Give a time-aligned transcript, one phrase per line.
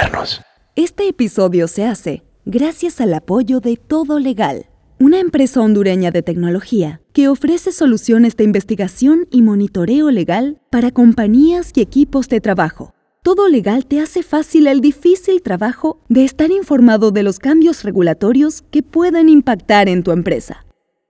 [0.00, 0.40] modernos.
[0.76, 4.66] Este episodio se hace gracias al apoyo de Todo Legal,
[4.98, 11.72] una empresa hondureña de tecnología que ofrece soluciones de investigación y monitoreo legal para compañías
[11.74, 12.94] y equipos de trabajo.
[13.22, 18.62] Todo Legal te hace fácil el difícil trabajo de estar informado de los cambios regulatorios
[18.70, 20.64] que pueden impactar en tu empresa.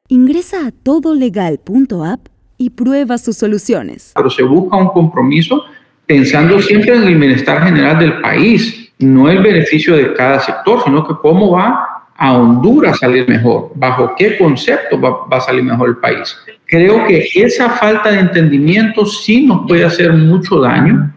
[0.09, 2.27] Ingresa a todolegal.app
[2.59, 4.11] y prueba sus soluciones.
[4.17, 5.63] Pero se busca un compromiso
[6.11, 11.07] pensando siempre en el bienestar general del país, no el beneficio de cada sector, sino
[11.07, 11.87] que cómo va
[12.17, 16.37] a Honduras salir mejor, bajo qué concepto va, va, a salir mejor el país.
[16.67, 21.15] Creo que esa falta de entendimiento sí nos puede hacer mucho daño.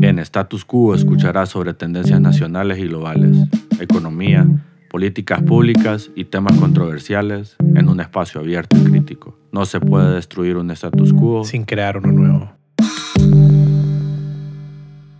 [0.00, 3.36] En Status Quo escucharás sobre tendencias nacionales y globales,
[3.80, 4.46] economía,
[4.94, 9.36] políticas públicas y temas controversiales en un espacio abierto y crítico.
[9.50, 12.52] No se puede destruir un status quo sin crear uno nuevo.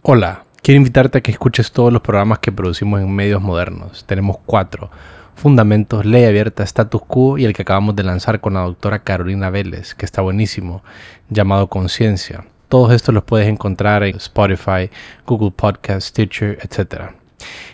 [0.02, 4.06] Hola, quiero invitarte a que escuches todos los programas que producimos en medios modernos.
[4.06, 4.90] Tenemos cuatro.
[5.34, 9.50] Fundamentos, Ley Abierta, Status Quo y el que acabamos de lanzar con la doctora Carolina
[9.50, 10.82] Vélez, que está buenísimo,
[11.28, 12.46] llamado Conciencia.
[12.70, 14.88] Todos estos los puedes encontrar en Spotify,
[15.26, 17.10] Google Podcast, Stitcher, etc.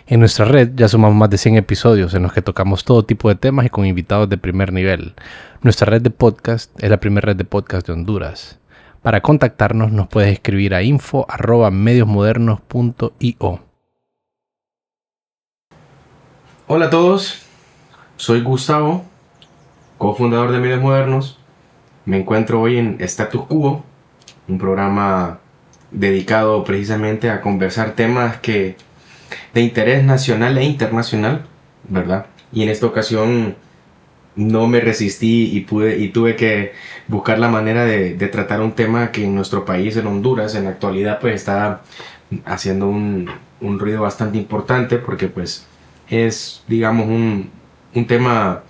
[0.07, 3.29] En nuestra red ya sumamos más de 100 episodios en los que tocamos todo tipo
[3.29, 5.13] de temas y con invitados de primer nivel.
[5.61, 8.59] Nuestra red de podcast es la primera red de podcast de Honduras.
[9.01, 13.59] Para contactarnos nos puedes escribir a info.mediosmodernos.io.
[16.67, 17.41] Hola a todos,
[18.17, 19.03] soy Gustavo,
[19.97, 21.39] cofundador de Medios Modernos.
[22.05, 23.83] Me encuentro hoy en Status Quo,
[24.47, 25.39] un programa
[25.89, 28.75] dedicado precisamente a conversar temas que
[29.55, 31.47] de interés nacional e internacional,
[31.89, 32.27] ¿verdad?
[32.53, 33.55] Y en esta ocasión
[34.35, 36.73] no me resistí y pude y tuve que
[37.11, 40.71] buscar la manera de, tratar un tema que en nuestro país, en Honduras, en la
[40.71, 41.81] actualidad, pues está
[42.45, 45.67] haciendo un, ruido bastante importante porque pues
[46.09, 47.51] es, digamos, un,
[48.07, 48.63] tema,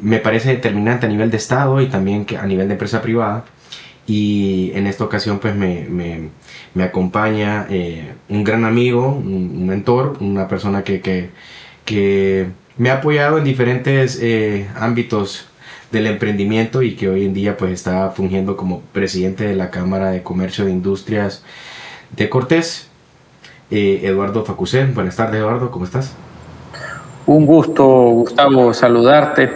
[0.00, 3.44] me parece determinante a nivel de Estado y también a nivel de empresa privada.
[4.08, 5.86] Y en esta ocasión pues me,
[6.74, 11.30] me, acompaña eh, un gran amigo, un, mentor, una persona que, que,
[11.84, 15.46] que me ha apoyado en diferentes eh, ámbitos
[15.92, 20.10] del emprendimiento y que hoy en día pues está fungiendo como presidente de la Cámara
[20.10, 21.44] de Comercio de Industrias
[22.16, 22.88] de Cortés.
[23.70, 26.14] Eh, Eduardo Facusé, buenas tardes Eduardo, ¿cómo estás?
[27.26, 29.50] Un gusto Gustavo saludarte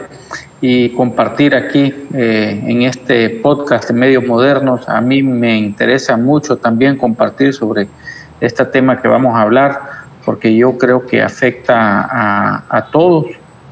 [0.60, 4.88] y compartir aquí eh, en este podcast de medios modernos.
[4.88, 7.88] A mí me interesa mucho también compartir sobre
[8.40, 13.26] este tema que vamos a hablar porque yo creo que afecta a, todos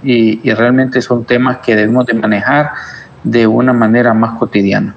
[0.05, 2.71] y, realmente son temas que debemos de manejar
[3.23, 4.95] de una manera más cotidiana.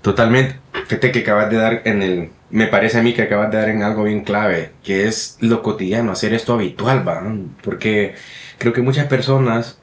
[0.00, 0.56] Totalmente.
[0.86, 3.68] Fíjate que acabas de dar en el, me parece a mí que acabas de dar
[3.68, 7.22] en algo bien clave, que es lo cotidiano, hacer esto habitual, ¿va?
[7.62, 8.14] Porque
[8.58, 9.78] creo que muchas personas,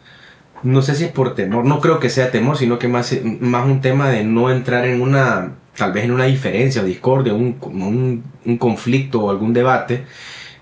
[0.64, 3.66] no sé si es por temor, no creo que sea temor, sino que más, más
[3.66, 7.58] un tema de no entrar en una, tal vez en una diferencia o discordia, un,
[7.62, 10.06] un, un conflicto o algún debate,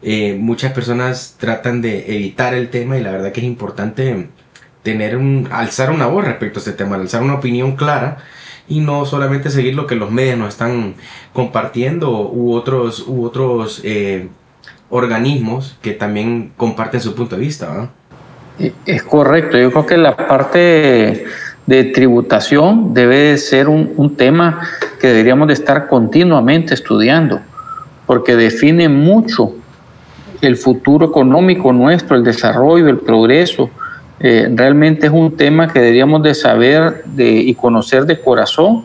[0.01, 4.27] eh, muchas personas tratan de evitar el tema y la verdad que es importante
[4.83, 8.17] tener un, alzar una voz respecto a este tema, alzar una opinión clara
[8.69, 10.95] y no solamente seguir lo que los medios nos están
[11.33, 14.27] compartiendo u otros, u otros eh,
[14.89, 17.89] organismos que también comparten su punto de vista.
[18.85, 21.25] Es correcto, yo creo que la parte
[21.65, 24.61] de tributación debe ser un, un tema
[24.99, 27.41] que deberíamos de estar continuamente estudiando,
[28.05, 29.53] porque define mucho
[30.41, 33.69] el futuro económico nuestro, el desarrollo, el progreso,
[34.19, 38.83] eh, realmente es un tema que deberíamos de saber y conocer de corazón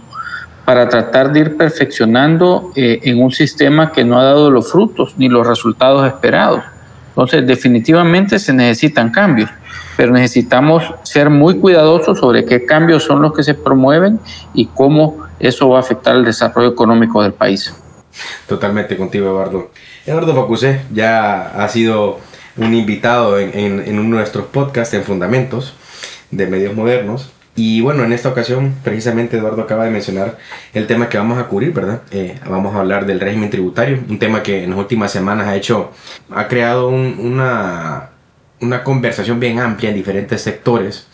[0.65, 5.15] para tratar de ir perfeccionando eh, en un sistema que no ha dado los frutos
[5.17, 6.63] ni los resultados esperados.
[7.09, 9.51] Entonces, definitivamente se necesitan cambios,
[9.97, 14.19] pero necesitamos ser muy cuidadosos sobre qué cambios son los que se promueven
[14.55, 17.75] y cómo eso va a afectar el desarrollo económico del país.
[18.47, 19.71] Totalmente contigo, Eduardo.
[20.07, 22.19] Eduardo Facusé ya ha sido
[22.57, 25.75] un invitado en, uno de nuestros podcasts en Fundamentos
[26.31, 27.33] de Medios Modernos.
[27.55, 30.39] Y bueno, en esta ocasión, precisamente Eduardo acaba de mencionar
[30.73, 32.03] el tema que vamos a cubrir, ¿verdad?
[32.11, 35.55] Eh, vamos a hablar del régimen tributario, un tema que en las últimas semanas ha
[35.55, 35.93] hecho,
[36.31, 38.11] ha creado una,
[38.61, 41.07] una conversación bien amplia en diferentes sectores.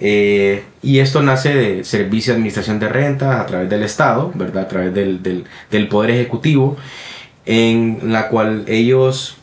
[0.00, 4.62] Eh, y esto nace de Servicio de Administración de Renta a través del Estado, ¿verdad?
[4.62, 6.78] A través del, del Poder Ejecutivo
[7.48, 9.38] en la cual ellos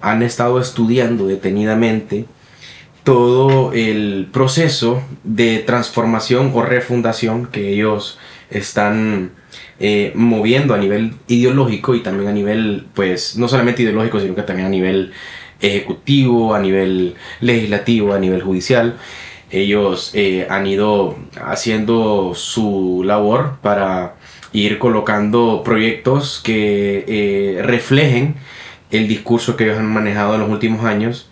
[0.00, 2.24] han estado estudiando detenidamente
[3.04, 8.18] todo el proceso de transformación o refundación que ellos
[8.50, 9.32] están
[9.78, 14.42] eh, moviendo a nivel ideológico y también a nivel, pues, no solamente ideológico, sino que
[14.42, 15.12] también a nivel
[15.60, 18.96] ejecutivo, a nivel legislativo, a nivel judicial.
[19.50, 24.14] Ellos eh, han ido haciendo su labor para
[24.52, 28.34] ir colocando proyectos que eh, reflejen
[28.90, 31.28] el discurso que ellos han manejado en los últimos años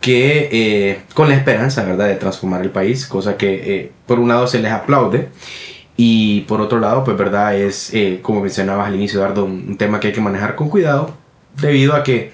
[0.00, 2.08] que eh, con la esperanza ¿verdad?
[2.08, 5.28] de transformar el país, cosa que por un lado se les aplaude
[5.96, 7.92] y por otro lado, pues verdad, es
[8.22, 11.16] como mencionabas al inicio, Eduardo, un tema que hay que manejar con cuidado
[11.60, 12.32] debido a que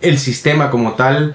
[0.00, 1.34] el sistema como tal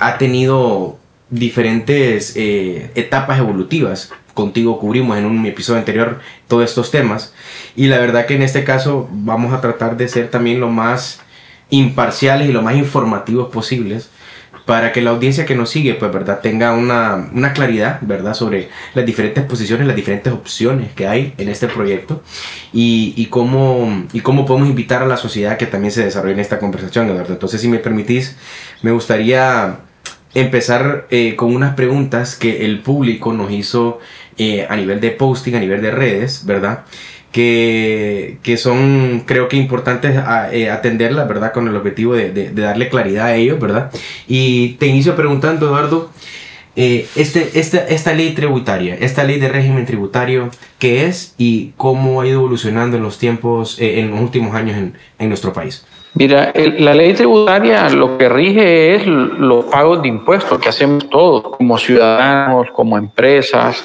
[0.00, 0.98] ha tenido
[1.30, 4.12] diferentes eh, etapas evolutivas.
[4.34, 7.32] Contigo cubrimos en un episodio anterior todos estos temas.
[7.76, 11.20] Y la verdad que en este caso vamos a tratar de ser también lo más
[11.70, 14.10] imparciales y lo más informativos posibles
[14.64, 18.70] para que la audiencia que nos sigue, pues, ¿verdad?, tenga una, una, claridad, ¿verdad?, sobre
[18.94, 22.22] las diferentes posiciones, las diferentes opciones que hay en este proyecto
[22.72, 26.40] y, y, cómo, y cómo podemos invitar a la sociedad que también se desarrolle en
[26.40, 27.34] esta conversación, Eduardo.
[27.34, 28.36] Entonces, si me permitís,
[28.82, 29.80] me gustaría
[30.34, 34.00] empezar eh, con unas preguntas que el público nos hizo
[34.38, 36.84] eh, a nivel de posting, a nivel de redes, ¿verdad?
[37.32, 40.16] Que, que son, creo que importantes
[40.52, 41.52] eh, atenderlas, ¿verdad?
[41.52, 43.90] Con el objetivo de, de, darle claridad a ellos, ¿verdad?
[44.28, 46.10] Y te inicio preguntando, Eduardo,
[46.76, 52.26] este, esta, esta ley tributaria, esta ley de régimen tributario, ¿qué es y cómo ha
[52.26, 55.84] ido evolucionando en los tiempos, en los últimos años en, en nuestro país?
[56.16, 61.56] Mira, la ley tributaria lo que rige es los pagos de impuestos que hacemos todos,
[61.56, 63.84] como ciudadanos, como empresas,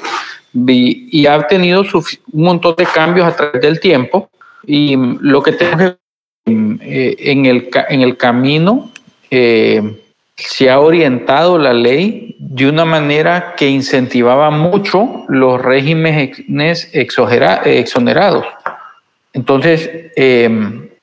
[0.52, 4.30] y, ha tenido un montón de cambios a través del tiempo.
[4.66, 5.96] Y lo que tenemos
[6.44, 6.52] que
[6.82, 8.90] eh, en, el, en el camino
[9.30, 10.00] eh,
[10.36, 18.46] se ha orientado la ley de una manera que incentivaba mucho los regímenes exonerados.
[19.32, 20.50] Entonces, eh,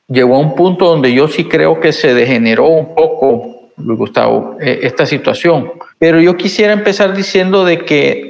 [0.08, 4.80] llegó a un punto donde yo sí creo que se degeneró un poco, Gustavo, eh,
[4.84, 5.72] esta situación.
[6.00, 8.26] Pero yo quisiera empezar diciendo de que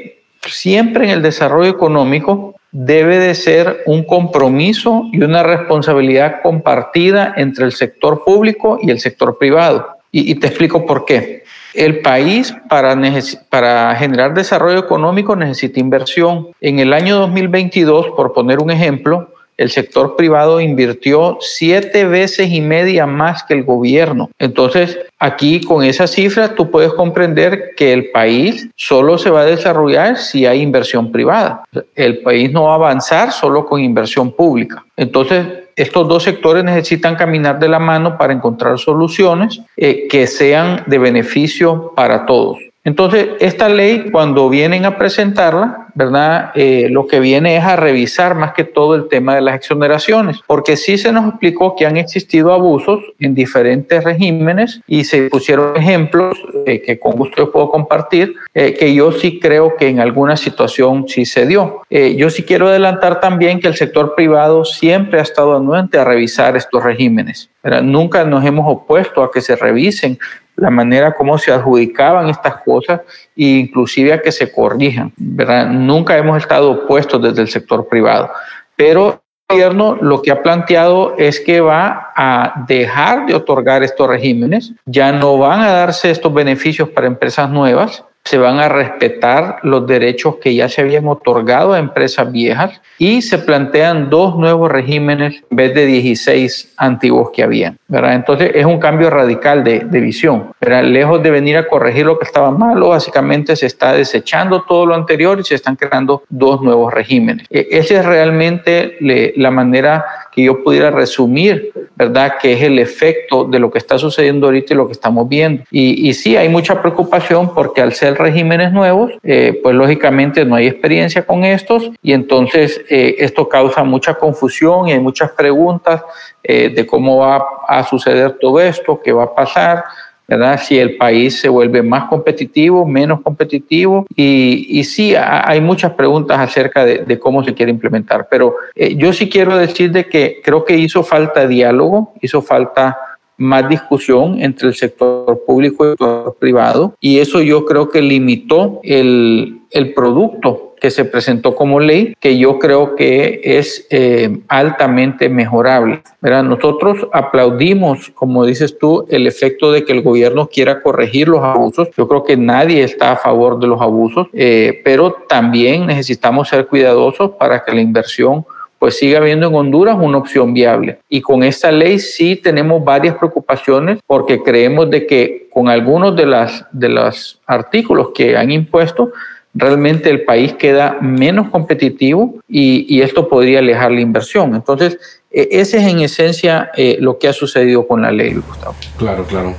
[0.52, 7.66] siempre en el desarrollo económico debe de ser un compromiso y una responsabilidad compartida entre
[7.66, 9.88] el sector público y el sector privado.
[10.12, 11.44] Y, te explico por qué.
[11.74, 16.48] El país para, generar desarrollo económico necesita inversión.
[16.62, 22.62] En el año 2022, por poner un ejemplo, el sector privado invirtió siete veces y
[22.62, 24.30] media más que el gobierno.
[24.38, 29.46] Entonces, aquí con esa cifra tú puedes comprender que el país solo se va a
[29.46, 31.64] desarrollar si hay inversión privada.
[31.96, 34.86] El país no va a avanzar solo con inversión pública.
[34.96, 35.46] Entonces,
[35.76, 40.98] estos dos sectores necesitan caminar de la mano para encontrar soluciones eh, que sean de
[40.98, 42.58] beneficio para todos.
[42.84, 46.52] Entonces, esta ley, cuando vienen a presentarla, ¿verdad?
[46.54, 50.38] Eh, lo que viene es a revisar más que todo el tema de las exoneraciones,
[50.46, 55.76] porque sí se nos explicó que han existido abusos en diferentes regímenes y se pusieron
[55.76, 60.00] ejemplos eh, que con gusto yo puedo compartir, eh, que yo sí creo que en
[60.00, 61.82] alguna situación sí se dio.
[61.90, 66.56] yo sí quiero adelantar también que el sector privado siempre ha estado anuente a revisar
[66.56, 67.50] estos regímenes.
[67.82, 70.20] Nunca nos hemos opuesto a que se revisen
[70.58, 73.02] la manera como se adjudicaban estas cosas
[73.36, 75.14] e inclusive a que se corrijan.
[75.16, 75.70] ¿verdad?
[75.88, 78.30] Nunca hemos estado opuestos desde el sector privado,
[78.76, 84.06] pero el gobierno lo que ha planteado es que va a dejar de otorgar estos
[84.06, 89.60] regímenes, ya no van a darse estos beneficios para empresas nuevas, se van a respetar
[89.64, 94.70] los derechos que ya se habían otorgado a empresas viejas y se plantean dos nuevos
[94.70, 97.78] regímenes en vez de 16 antiguos que habían.
[97.88, 98.16] ¿verdad?
[98.16, 100.52] Entonces es un cambio radical de, de visión.
[100.60, 100.84] ¿verdad?
[100.84, 104.96] Lejos de venir a corregir lo que estaba malo, básicamente se está desechando todo lo
[104.96, 107.48] anterior y se están creando dos nuevos regímenes.
[107.50, 108.98] E, esa es realmente
[109.38, 110.06] la manera
[110.38, 112.34] que yo pudiera resumir, ¿verdad?
[112.40, 115.64] Que es el efecto de lo que está sucediendo ahorita y lo que estamos viendo.
[115.72, 120.54] Y, y sí, hay mucha preocupación porque al ser regímenes nuevos, eh, pues lógicamente no
[120.54, 126.04] hay experiencia con estos y entonces eh, esto causa mucha confusión y hay muchas preguntas
[126.44, 129.86] eh, de cómo va a suceder todo esto, qué va a pasar.
[130.28, 130.60] ¿Verdad?
[130.62, 134.06] Si el país se vuelve más competitivo, menos competitivo.
[134.16, 138.28] Y, y sí, hay muchas preguntas acerca de, cómo se quiere implementar.
[138.30, 142.98] Pero eh, yo sí quiero decir de que creo que hizo falta diálogo, hizo falta
[143.38, 146.96] más discusión entre el sector público y el sector privado.
[147.00, 152.38] Y eso yo creo que limitó el, el producto que se presentó como ley, que
[152.38, 156.02] yo creo que es eh, altamente mejorable.
[156.22, 156.44] ¿verdad?
[156.44, 161.90] Nosotros aplaudimos, como dices tú, el efecto de que el gobierno quiera corregir los abusos.
[161.98, 166.68] Yo creo que nadie está a favor de los abusos, eh, pero también necesitamos ser
[166.68, 168.46] cuidadosos para que la inversión
[168.80, 171.00] pues sigue habiendo en Honduras una opción viable.
[171.10, 176.28] Y con esta ley sí tenemos varias preocupaciones porque creemos de que con algunos de,
[176.28, 179.12] las, de los artículos que han impuesto,
[179.58, 184.56] realmente el país queda menos competitivo y, esto podría alejar la inversión.
[184.56, 184.98] Entonces,
[185.32, 188.76] e, ese es en esencia eh, lo que ha sucedido con la ley, Gustavo.
[188.98, 189.56] Claro, claro.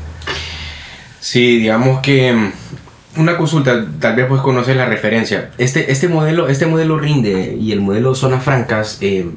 [1.20, 2.52] Sí, digamos que mm,
[3.20, 5.50] una consulta, tal vez puedes conocer la referencia.
[5.58, 9.28] Este, este, modelo, este modelo rinde y el modelo zonas francas, eh,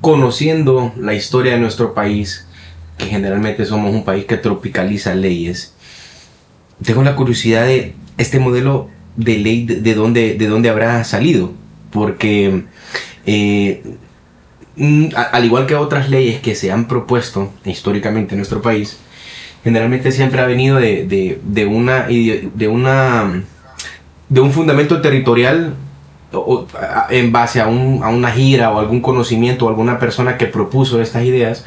[0.00, 2.46] conociendo la historia de nuestro país,
[2.96, 5.74] que generalmente somos un país que tropicaliza leyes,
[6.84, 11.52] tengo la curiosidad de este modelo de ley de, dónde, de dónde habrá salido,
[11.90, 12.64] porque
[13.26, 13.82] eh,
[15.14, 18.98] al igual que otras leyes que se han propuesto históricamente en nuestro país,
[19.64, 21.06] generalmente siempre ha venido de,
[21.42, 23.42] de, una, de, una,
[24.28, 25.74] de un fundamento territorial
[27.10, 31.00] en base a, un, a, una gira o algún conocimiento o alguna persona que propuso
[31.00, 31.64] estas ideas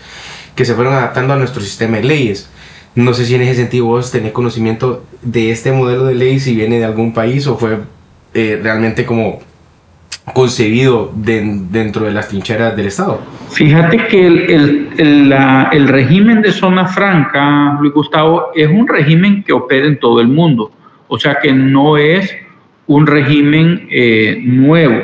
[0.56, 2.50] que se fueron adaptando a nuestro sistema de leyes.
[2.96, 6.56] No sé si en ese sentido vos tenés conocimiento de este modelo de ley, si
[6.56, 7.80] viene de algún país o fue
[8.34, 9.40] eh, realmente como
[10.34, 13.22] concebido dentro de las trincheras del Estado.
[13.50, 15.34] Fíjate que el, el,
[15.72, 20.28] el, régimen de zona franca, Luis Gustavo, es un régimen que opera en todo el
[20.28, 20.72] mundo.
[21.08, 22.34] O sea que no es
[22.88, 25.02] un régimen eh, nuevo.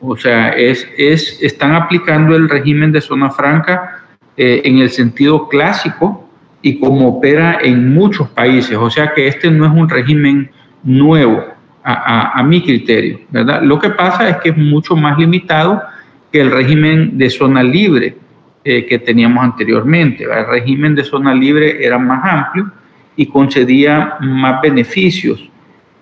[0.00, 4.02] O sea, es, es, están aplicando el régimen de zona franca
[4.36, 6.19] eh, en el sentido clásico
[6.62, 8.76] y como opera en muchos países.
[8.76, 10.50] O sea que este no es un régimen
[10.82, 11.44] nuevo
[11.82, 13.62] a, mi criterio, ¿verdad?
[13.62, 15.82] Lo que pasa es que es mucho más limitado
[16.30, 18.16] que el régimen de zona libre
[18.62, 20.24] eh, que teníamos anteriormente.
[20.24, 22.70] El régimen de zona libre era más amplio
[23.16, 25.48] y concedía más beneficios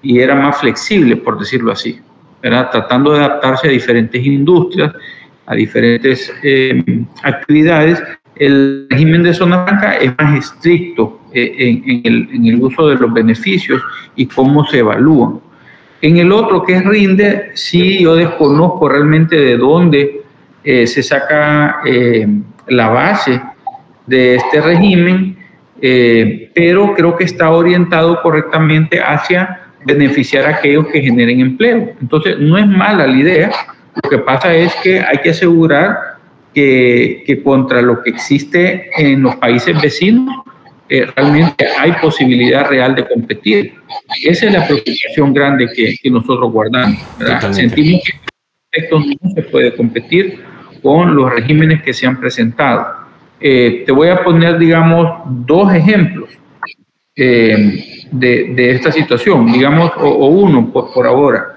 [0.03, 2.01] y era más flexible, por decirlo así,
[2.43, 2.71] ¿verdad?
[2.71, 4.93] tratando de adaptarse a diferentes industrias,
[5.47, 6.83] a diferentes eh,
[7.23, 8.03] actividades.
[8.39, 13.83] El régimen de zona franca es más estricto eh, en, el, uso de los beneficios
[14.17, 15.41] y cómo se evalúan.
[16.01, 20.23] En el otro, que es Rinde, sí yo desconozco realmente de dónde
[20.63, 22.27] eh, se saca eh,
[22.69, 23.41] la base
[24.07, 25.37] de este régimen,
[26.55, 31.93] pero creo que está orientado correctamente hacia beneficiar a aquellos que generen empleo.
[32.01, 33.51] Entonces, no es mala la idea,
[34.03, 35.99] lo que pasa es que hay que asegurar
[36.59, 40.43] que, que contra lo que existe en los países vecinos,
[40.89, 43.75] eh, realmente hay posibilidad real de competir.
[44.25, 46.99] Esa es la preocupación grande que, que nosotros guardamos.
[47.53, 48.03] Sentimos
[48.73, 50.41] que no se puede competir
[50.83, 52.89] con los regímenes que se han presentado.
[53.41, 56.31] Eh, te voy a poner, digamos, dos ejemplos
[57.15, 61.55] eh, de, de, esta situación, digamos, o, uno por, por, ahora.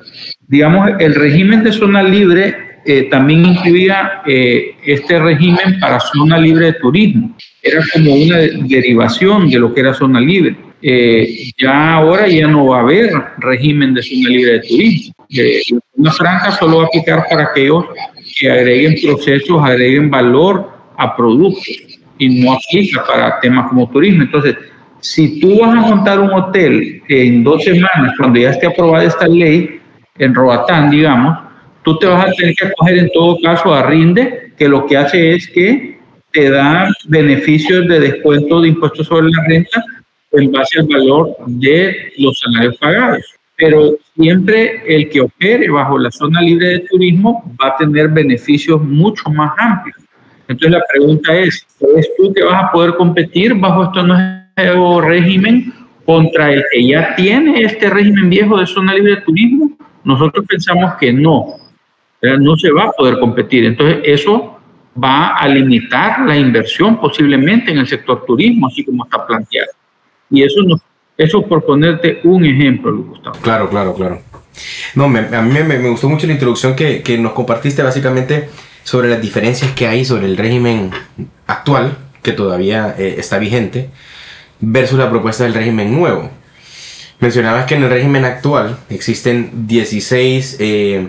[0.47, 2.70] Digamos, el régimen de zona libre
[3.09, 9.73] también incluía este régimen para zona libre de turismo era como una derivación de lo
[9.73, 10.55] que era zona libre.
[10.81, 15.13] Eh, ya ahora ya no va a haber régimen de zona libre de turismo.
[15.29, 15.61] Eh,
[15.95, 17.85] una franca solo va a aplicar para aquellos
[18.39, 21.67] que agreguen procesos, agreguen valor a productos
[22.17, 24.23] y no aplica para temas como turismo.
[24.23, 24.55] Entonces,
[24.99, 29.27] si tú vas a montar un hotel en dos semanas, cuando ya esté aprobada esta
[29.27, 29.79] ley,
[30.17, 31.37] en Roatán, digamos,
[31.83, 34.97] tú te vas a tener que acoger en todo caso a RINDE, que lo que
[34.97, 35.99] hace es que
[36.31, 39.83] te da beneficios de descuento de impuestos sobre la renta
[40.31, 43.23] en base al valor de los salarios pagados.
[43.57, 48.81] Pero siempre el que opere bajo la zona libre de turismo va a tener beneficios
[48.81, 49.97] mucho más amplios.
[50.47, 55.73] Entonces la pregunta es, ¿es tú que vas a poder competir bajo este nuevo régimen
[56.05, 59.77] contra el que ya tiene este régimen viejo de zona libre de turismo?
[60.03, 61.60] Nosotros pensamos que no,
[62.21, 63.65] no se va a poder competir.
[63.65, 64.59] Entonces eso
[65.01, 69.71] va a limitar la inversión posiblemente en el sector turismo, así como está planteado.
[70.29, 70.77] Y eso, no,
[71.17, 73.37] eso por ponerte un ejemplo, Gustavo.
[73.41, 74.21] Claro, claro, claro.
[74.95, 78.49] No, a mí me, gustó mucho la introducción que, que, nos compartiste básicamente
[78.83, 80.91] sobre las diferencias que hay sobre el régimen
[81.47, 83.89] actual, que todavía eh, está vigente,
[84.59, 86.29] versus la propuesta del régimen nuevo.
[87.19, 91.07] Mencionabas que en el régimen actual existen 16 eh,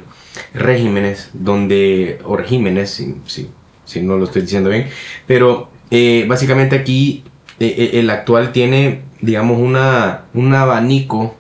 [0.54, 3.50] regímenes donde, o regímenes, sí, sí,
[3.84, 4.88] si no lo estoy diciendo bien.
[5.26, 7.24] Pero eh, básicamente aquí
[7.60, 11.36] eh, eh, el actual tiene, digamos, una, un abanico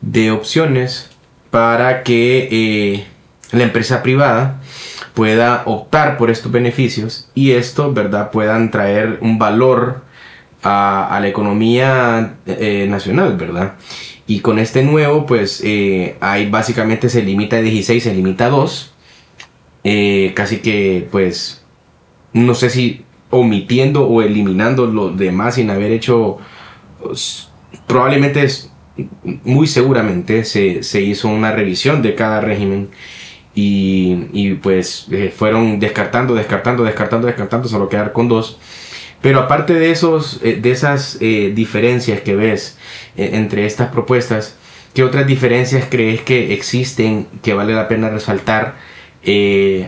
[0.00, 1.10] de opciones
[1.50, 3.04] para que
[3.50, 4.60] la empresa privada
[5.14, 10.02] pueda optar por estos beneficios y esto, ¿verdad?, puedan traer un valor
[10.62, 13.74] a la economía nacional, ¿verdad?
[14.30, 15.62] Y con este nuevo, pues,
[16.20, 18.90] hay básicamente se limita a 16, se limita a 2
[19.82, 21.64] eh, casi que pues
[22.34, 26.36] no sé si omitiendo o eliminando lo demás sin haber hecho
[27.86, 28.46] probablemente
[29.44, 32.90] muy seguramente se, se, hizo una revisión de cada régimen
[33.54, 38.58] y, y pues eh, fueron descartando, descartando, descartando, descartando, solo quedar con dos.
[39.22, 42.78] Pero aparte de, esos, eh, de esas eh, diferencias que ves
[43.16, 44.56] entre estas propuestas,
[44.94, 48.74] ¿qué otras diferencias crees que existen que vale la pena resaltar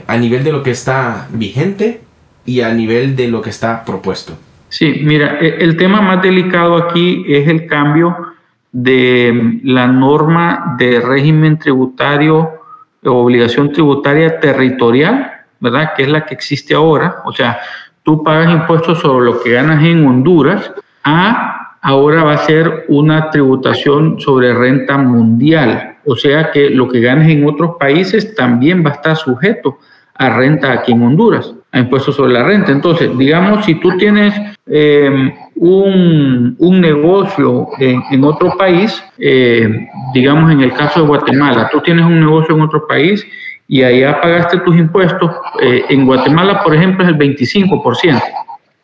[0.07, 2.01] a nivel de lo que está vigente
[2.45, 4.37] y a nivel de lo que está propuesto?
[4.69, 8.35] Sí, mira, e, el tema más delicado aquí es el cambio
[8.71, 12.63] de la norma de régimen tributario
[13.11, 15.93] obligación tributaria territorial, ¿verdad?
[15.97, 17.17] Que es la que existe ahora.
[17.25, 17.59] O sea,
[18.03, 20.73] tú pagas impuestos sobre lo que ganas en Honduras,
[21.05, 25.97] a ahora va a ser una tributación sobre renta mundial.
[26.07, 29.79] O sea que lo que ganas en otros países también va a estar sujeto
[30.15, 32.71] a renta aquí en Honduras a impuestos sobre la renta.
[32.71, 34.35] Entonces, digamos, si tú tienes
[34.67, 41.81] em, un, un, negocio en, otro país, eh, digamos en el caso de Guatemala, tú
[41.81, 43.27] tienes un negocio en otro país
[43.73, 45.31] y allá pagaste tus impuestos,
[45.63, 48.23] eh, en Guatemala, por ejemplo, es el 25%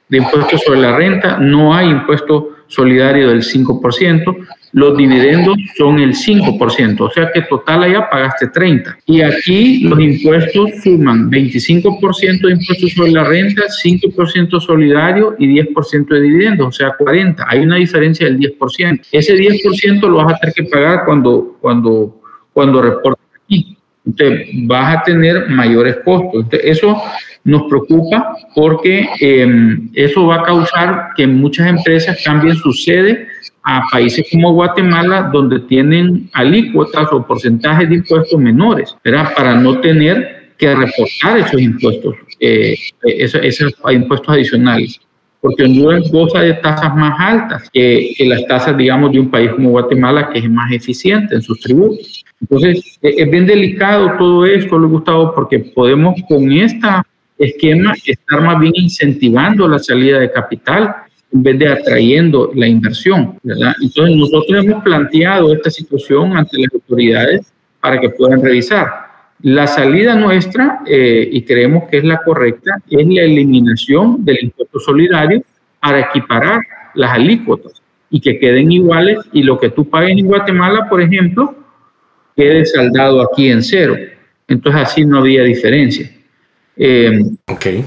[0.08, 4.34] de impuestos sobre la renta, no hay impuesto solidario del 5%,
[4.72, 8.96] los dividendos son el 5%, o sea que total allá pagaste 30%.
[9.04, 16.08] Y aquí los impuestos suman 25% de impuestos sobre la renta, 5% solidario y 10%
[16.08, 17.44] de dividendos, o sea 40%.
[17.46, 19.02] Hay una diferencia del 10%.
[19.12, 22.22] Ese 10% lo vas a tener que pagar cuando, cuando,
[22.54, 23.77] cuando reportes aquí.
[24.08, 26.46] Entonces vas a tener mayores costos.
[26.64, 27.00] eso
[27.44, 33.26] nos preocupa porque em, eso va a causar que muchas empresas cambien su sede
[33.62, 39.34] a países como Guatemala, donde tienen alícuotas o porcentajes de impuestos menores, ¿verdad?
[39.36, 45.00] Para no tener que reportar esos impuestos, eh, esos, esos, impuestos adicionales.
[45.40, 49.52] Porque Honduras goza de tasas más altas que, que, las tasas, digamos, de un país
[49.52, 52.24] como Guatemala, que es más eficiente en sus tributos.
[52.40, 56.88] Entonces, e, es bien delicado todo esto, lo Gustavo, porque podemos con este
[57.38, 60.94] esquema estar más bien incentivando la salida de capital
[61.32, 63.74] en vez de atrayendo la inversión, ¿verdad?
[63.82, 69.08] Entonces nosotros hemos planteado esta situación ante las autoridades para que puedan revisar.
[69.42, 74.80] La salida nuestra, eh, y creemos que es la correcta, es la eliminación del impuesto
[74.80, 75.42] solidario
[75.80, 76.60] para equiparar
[76.94, 81.54] las alícuotas y que queden iguales y lo que tú pagues en Guatemala, por ejemplo,
[82.38, 83.96] quede saldado aquí en cero.
[84.46, 86.08] Entonces así no había diferencia.
[86.76, 87.66] Eh, ok.
[87.66, 87.84] E,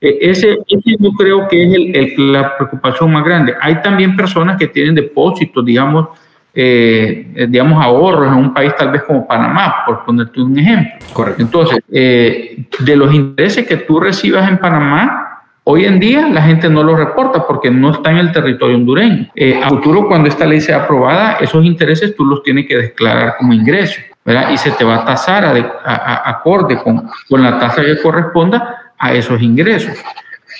[0.00, 3.54] ese, ese, yo creo que es el, la preocupación más grande.
[3.60, 6.08] Hay también personas que tienen depósitos, digamos,
[6.54, 10.92] eh, digamos, ahorros en un país tal vez como Panamá, por ponerte un ejemplo.
[11.12, 11.42] Correcto.
[11.42, 15.29] Entonces, eh, de los intereses que tú recibas en Panamá,
[15.70, 19.28] hoy en día la gente no los reporta porque no está en el territorio hondureño.
[19.34, 23.36] Eh, a futuro, cuando esta ley sea aprobada, esos intereses tú los tienes que declarar
[23.38, 24.50] como ingreso, ¿verdad?
[24.50, 25.44] Y se te va a tasar
[25.84, 29.96] acorde con, con la tasa que corresponda a esos ingresos.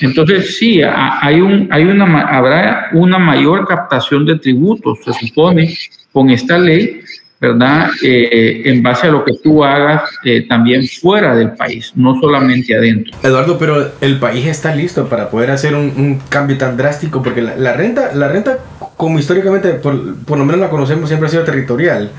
[0.00, 5.74] Entonces, sí, hay un, hay una, habrá una mayor captación de tributos, se supone,
[6.12, 7.02] con esta ley,
[7.40, 7.88] ¿verdad?
[8.02, 12.76] Eh, en base a lo que tú hagas eh, también fuera del país, no solamente
[12.76, 13.16] adentro.
[13.22, 17.72] Eduardo, pero el país está listo para poder hacer un, cambio tan drástico, porque la,
[17.72, 18.58] renta, la renta,
[18.96, 22.10] como históricamente, por, por lo menos la conocemos, siempre ha sido territorial.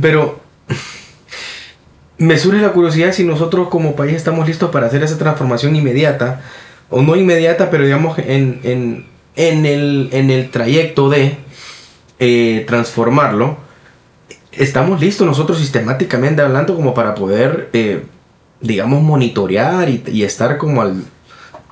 [0.00, 0.40] Pero
[2.16, 6.40] me surge la curiosidad si nosotros como país estamos listos para hacer esa transformación inmediata,
[6.88, 9.06] o no inmediata, pero digamos en, en,
[9.36, 11.36] en, el, en el trayecto de
[12.18, 13.63] eh, transformarlo.
[14.58, 18.02] Estamos listos nosotros sistemáticamente hablando como para poder, eh,
[18.60, 21.02] digamos, monitorear y, y, estar como al,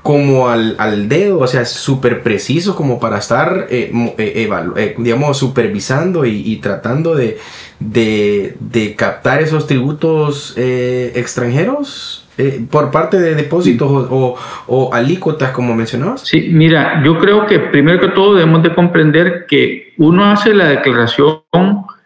[0.03, 6.25] como al, al dedo, o sea, súper preciso como para estar, eh, eh, digamos, supervisando
[6.25, 7.39] y, y tratando de,
[7.79, 12.23] de, de captar esos tributos extranjeros
[12.71, 16.23] por parte de depósitos o, o, alícuotas, como mencionabas?
[16.23, 20.67] Sí, mira, yo creo que primero que todo debemos de comprender que uno hace la
[20.67, 21.43] declaración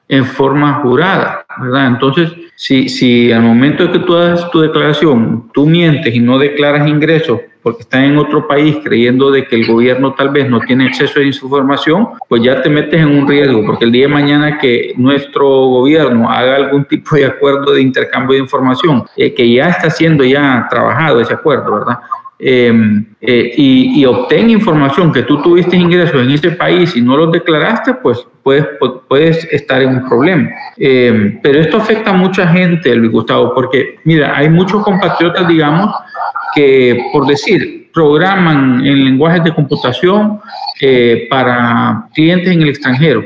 [0.08, 1.88] en forma jurada, ¿verdad?
[1.88, 6.38] Entonces, si, si al momento de que tú haces tu declaración, tú mientes y no
[6.38, 10.60] declaras ingresos porque están en otro país creyendo de que el gobierno tal vez no
[10.60, 14.06] tiene acceso a esa información, pues ya te metes en un riesgo, porque el día
[14.06, 19.34] de mañana que nuestro gobierno haga algún tipo de acuerdo de intercambio de información, eh,
[19.34, 21.98] que ya está siendo ya trabajado ese acuerdo, ¿verdad?
[22.38, 27.32] Em, eh, y, obtén información que tú tuviste ingresos en ese país y no los
[27.32, 28.66] declaraste, pues puedes,
[29.08, 30.50] puedes estar en un problema.
[30.76, 35.94] Em, pero esto afecta a mucha gente, Luis Gustavo, porque mira, hay muchos compatriotas, digamos,
[36.54, 40.38] que por decir, programan en lenguajes de computación
[40.82, 43.24] eh, para clientes en el extranjero.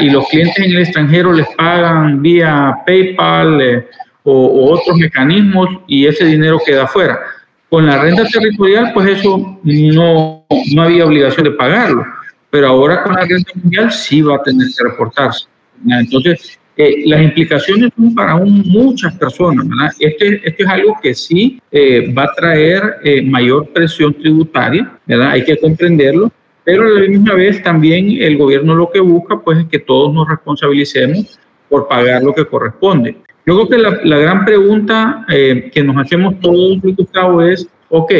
[0.00, 3.86] Y los clientes en el extranjero les pagan vía PayPal eh,
[4.24, 7.20] o, otros mecanismos y ese dinero queda afuera.
[7.68, 12.04] Con la renta territorial, pues eso no, no había obligación de pagarlo,
[12.48, 15.46] pero ahora con la renta mundial sí va a tener que reportarse.
[15.84, 19.66] Entonces, eh, las implicaciones son para muchas personas.
[19.66, 19.92] ¿verdad?
[19.98, 25.44] Este, esto es algo que sí eh, va a traer eh, mayor presión tributaria, hay
[25.44, 26.30] que comprenderlo,
[26.64, 30.12] pero a la misma vez también el gobierno lo que busca pues, es que todos
[30.12, 33.16] nos responsabilicemos por pagar lo que corresponde.
[33.46, 38.12] Yo creo que la, la gran pregunta que nos hacemos todos, Gustavo, es, ok,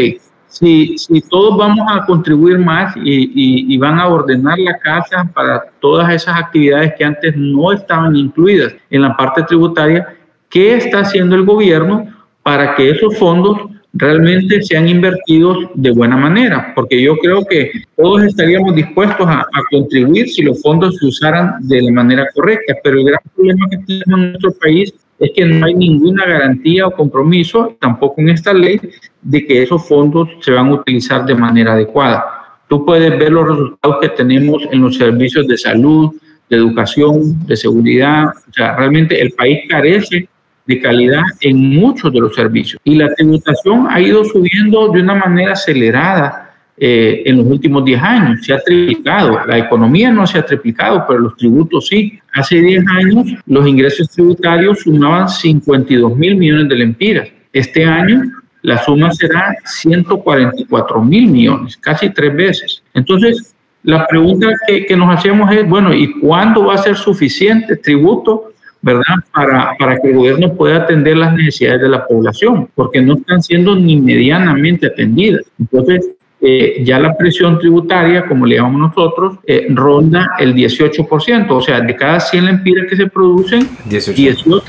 [0.46, 5.64] si, si todos vamos a contribuir más y, y, van a ordenar la casa para
[5.80, 10.06] todas esas actividades que antes no estaban incluidas en la parte tributaria,
[10.48, 12.06] ¿qué está haciendo el gobierno
[12.44, 13.58] para que esos fondos
[13.92, 16.72] realmente sean invertidos de buena manera?
[16.76, 21.56] Porque yo creo que todos estaríamos dispuestos a, a contribuir si los fondos se usaran
[21.62, 25.44] de la manera correcta, pero el gran problema que tenemos en nuestro país es que
[25.44, 28.80] no hay ninguna garantía o compromiso, tampoco en esta ley,
[29.22, 32.24] de que esos fondos se van a utilizar de manera adecuada.
[32.68, 36.12] Tú puedes ver los resultados que tenemos en los servicios de salud,
[36.50, 38.26] de educación, de seguridad.
[38.26, 40.28] O sea, realmente el país carece
[40.66, 42.80] de calidad en muchos de los servicios.
[42.84, 46.45] Y la tributación ha ido subiendo de una manera acelerada
[46.78, 48.44] eh, en los últimos 10 años.
[48.44, 49.38] Se ha triplicado.
[49.46, 52.18] La economía no se ha triplicado, pero los tributos sí.
[52.34, 57.28] Hace 10 años los ingresos tributarios sumaban 52 mil millones de lempiras.
[57.52, 58.22] Este año
[58.66, 62.82] la suma será 144 mil millones, casi tres veces.
[62.94, 67.76] Entonces, la pregunta que, que, nos hacemos es, bueno, ¿y cuándo va a ser suficiente
[67.76, 72.68] tributo, verdad, para, para que el gobierno pueda atender las necesidades de la población?
[72.74, 75.42] Porque no están siendo ni medianamente atendidas.
[75.60, 81.60] Entonces, eh, ya la presión tributaria, como le llamamos nosotros, eh, ronda el 18%, o
[81.60, 84.62] sea, de cada 100 lempiras que se producen, 18,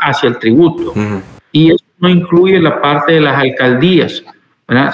[0.00, 0.94] hacia el tributo.
[1.52, 4.24] Y eso no incluye la parte de las alcaldías.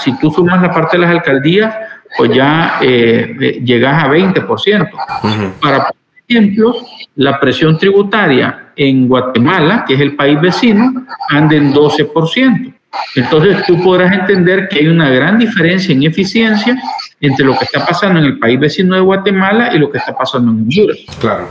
[0.00, 1.74] Si tú sumas la parte de las alcaldías,
[2.16, 4.90] pues ya eh, llegas a 20%.
[5.60, 5.90] Para
[6.28, 6.74] ejemplo,
[7.16, 12.74] la presión tributaria en Guatemala, que es el país vecino, anda en 12%.
[13.14, 16.80] Entonces tú podrás entender que hay una gran diferencia en eficiencia
[17.20, 20.16] entre lo que está pasando en el país vecino de Guatemala y lo que está
[20.16, 20.98] pasando en Honduras.
[21.20, 21.48] Claro.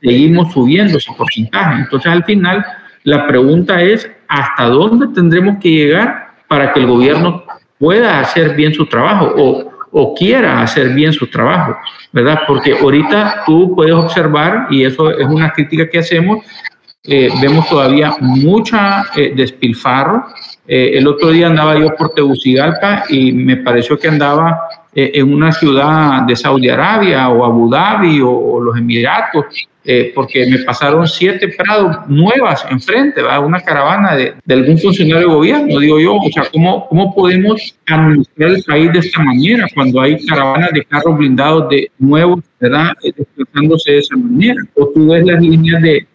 [0.00, 1.82] Seguimos subiendo ese porcentaje.
[1.82, 2.64] Entonces al final
[3.04, 7.44] la pregunta es hasta dónde tendremos que llegar para que el gobierno
[7.78, 11.76] pueda hacer bien su trabajo o, o quiera hacer bien su trabajo,
[12.12, 12.40] ¿verdad?
[12.46, 16.44] Porque ahorita tú puedes observar, y eso es una crítica que hacemos,
[17.04, 20.26] eh, vemos todavía mucha eh, despilfarro
[20.70, 24.60] eh, el otro día andaba yo por Tegucigalpa y me pareció que andaba
[24.94, 29.46] eh, en una ciudad de Saudi Arabia o Abu Dhabi o, los Emiratos,
[29.82, 33.42] eh, porque me pasaron siete prados nuevas enfrente, ¿verdad?
[33.46, 38.50] una caravana de, algún funcionario de gobierno, digo yo, o sea, ¿cómo, cómo podemos administrar
[38.50, 42.92] el país de esta manera cuando hay caravanas de carros blindados de nuevos, ¿verdad?
[43.02, 44.62] desplazándose de esa manera?
[44.74, 46.06] O tú ves las líneas de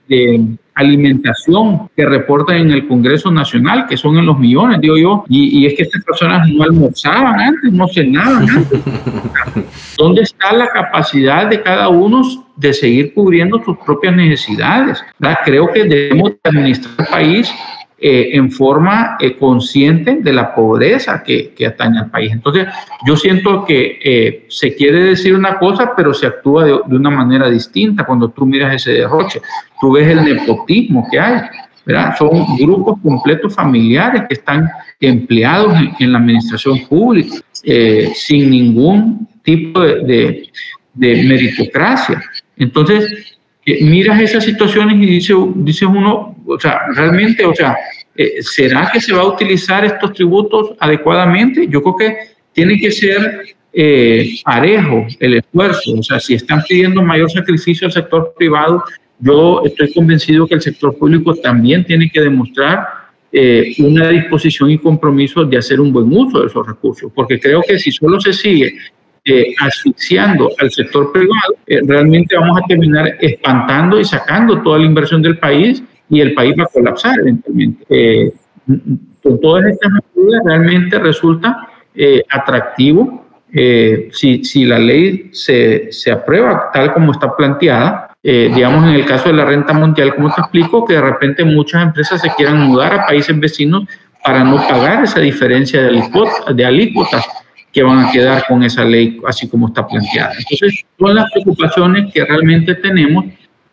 [0.76, 5.66] alimentación que reportan en el Congreso Nacional, que son en los millones, digo yo, y,
[5.66, 8.82] es que estas personas no almorzaban antes, no cenaban antes.
[9.98, 12.22] ¿Dónde está la capacidad de cada uno
[12.56, 15.04] de seguir cubriendo sus propias necesidades?
[15.46, 17.54] Creo que debemos administrar el país
[18.00, 22.34] eh, en forma eh, consciente de la pobreza que, que, atañe al país.
[22.34, 22.68] Entonces,
[23.06, 27.50] yo siento que eh, se quiere decir una cosa, pero se actúa de, una manera
[27.50, 29.42] distinta cuando tú miras ese derroche.
[29.80, 31.42] Tú ves el nepotismo que hay.
[31.86, 32.16] ¿verdad?
[32.18, 37.38] Son grupos completos familiares que están empleados en, la administración pública
[38.16, 40.50] sin ningún tipo de,
[40.94, 42.22] meritocracia.
[42.58, 47.76] Entonces, miras esas situaciones y dice, dice uno, o sea, realmente, o sea,
[48.16, 51.68] eh, ¿será que se va a utilizar estos tributos adecuadamente?
[51.68, 52.18] Yo creo que
[52.54, 55.94] tiene que ser eh, parejo el esfuerzo.
[55.98, 58.84] O sea, si están pidiendo mayor sacrificio al sector privado,
[59.20, 62.88] yo estoy convencido que el sector público también tiene que demostrar
[63.32, 67.62] eh, una disposición y compromiso de hacer un buen uso de esos recursos, porque creo
[67.68, 68.76] que si solo se sigue
[69.58, 75.38] asfixiando al sector privado, realmente vamos a terminar espantando y sacando toda la inversión del
[75.38, 75.82] país
[76.14, 77.86] y el país va a colapsar eventualmente.
[77.90, 78.34] Eh,
[79.22, 83.24] con todas estas medidas realmente resulta eh, atractivo
[83.56, 88.96] eh, si, si, la ley se, se, aprueba tal como está planteada, eh, digamos en
[88.96, 92.32] el caso de la renta mundial, como te explico, que de repente muchas empresas se
[92.32, 93.84] quieran mudar a países vecinos
[94.24, 96.02] para no pagar esa diferencia de,
[96.56, 97.28] de alícuotas
[97.72, 100.34] que van a quedar con esa ley así como está planteada.
[100.40, 103.26] Entonces, son las preocupaciones que realmente tenemos,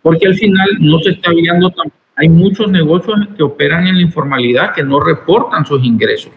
[0.03, 1.72] porque al final no se está viendo,
[2.20, 6.30] hay muchos negocios que operan en la informalidad que no reportan sus ingresos.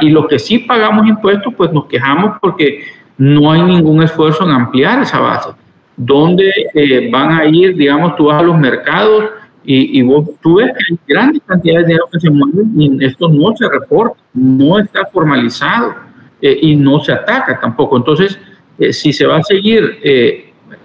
[0.00, 2.84] Y lo que sí pagamos impuestos, pues nos quejamos porque
[3.18, 5.50] no hay ningún esfuerzo en ampliar esa base.
[5.96, 9.26] ¿Dónde eh, van a ir, digamos, tú vas a los mercados
[9.68, 13.28] y, vos, tú ves que hay grandes cantidades de dinero que se mueven y esto
[13.28, 15.94] no se reporta, no está formalizado
[16.40, 17.96] eh, y no se ataca tampoco.
[17.96, 18.38] Entonces,
[18.78, 19.98] eh, si se va a seguir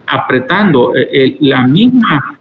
[0.08, 0.94] apretando
[1.40, 2.40] la misma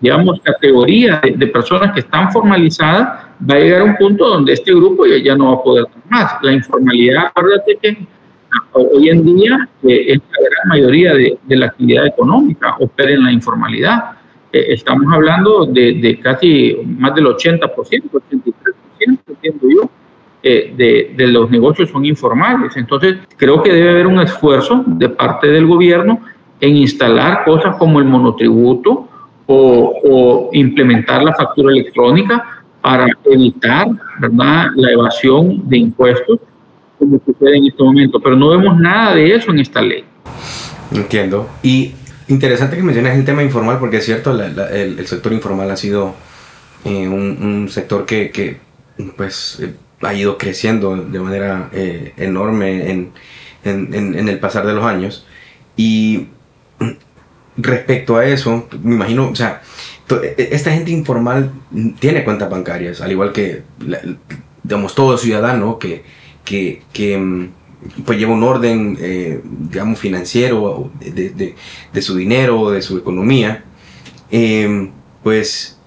[0.00, 4.74] digamos, categoría de, personas que están formalizadas, va a llegar a un punto donde este
[4.74, 6.32] grupo ya, no va a poder más.
[6.42, 8.06] La informalidad, acuérdate que
[8.72, 13.32] hoy en día eh, es la gran mayoría de, la actividad económica opera en la
[13.32, 14.12] informalidad.
[14.52, 19.90] Eh, estamos hablando de, casi más del 80%, 83%, entiendo yo,
[20.42, 22.74] eh, de, de los negocios son informales.
[22.76, 26.20] Entonces, creo que debe haber un esfuerzo de parte del gobierno
[26.60, 29.09] en instalar cosas como el monotributo,
[29.52, 33.88] o, implementar la factura electrónica para evitar
[34.20, 34.66] ¿verdad?
[34.76, 36.38] la evasión de impuestos
[36.98, 38.20] como sucede en este momento.
[38.20, 40.04] Pero no vemos nada de eso en esta ley.
[40.92, 41.48] Entiendo.
[41.62, 41.92] Y
[42.28, 46.14] interesante que menciones el tema informal, porque es cierto, el, sector informal ha sido
[46.84, 48.58] eh, un, sector que, que
[49.16, 53.12] pues, eh, ha ido creciendo de manera eh, enorme en,
[53.64, 55.26] en, en, el pasar de los años.
[55.76, 56.28] Y
[57.62, 59.62] respecto a eso, me imagino, o sea,
[60.22, 61.52] e, e, esta gente informal
[61.98, 63.62] tiene cuentas bancarias, al igual que,
[64.62, 66.04] digamos, todo ciudadano que,
[66.44, 67.48] que, que mm,
[68.04, 71.54] pues lleva un orden, eh, digamos, financiero de,
[71.92, 73.64] de, su dinero, de su economía,
[74.30, 74.90] em,
[75.22, 75.78] pues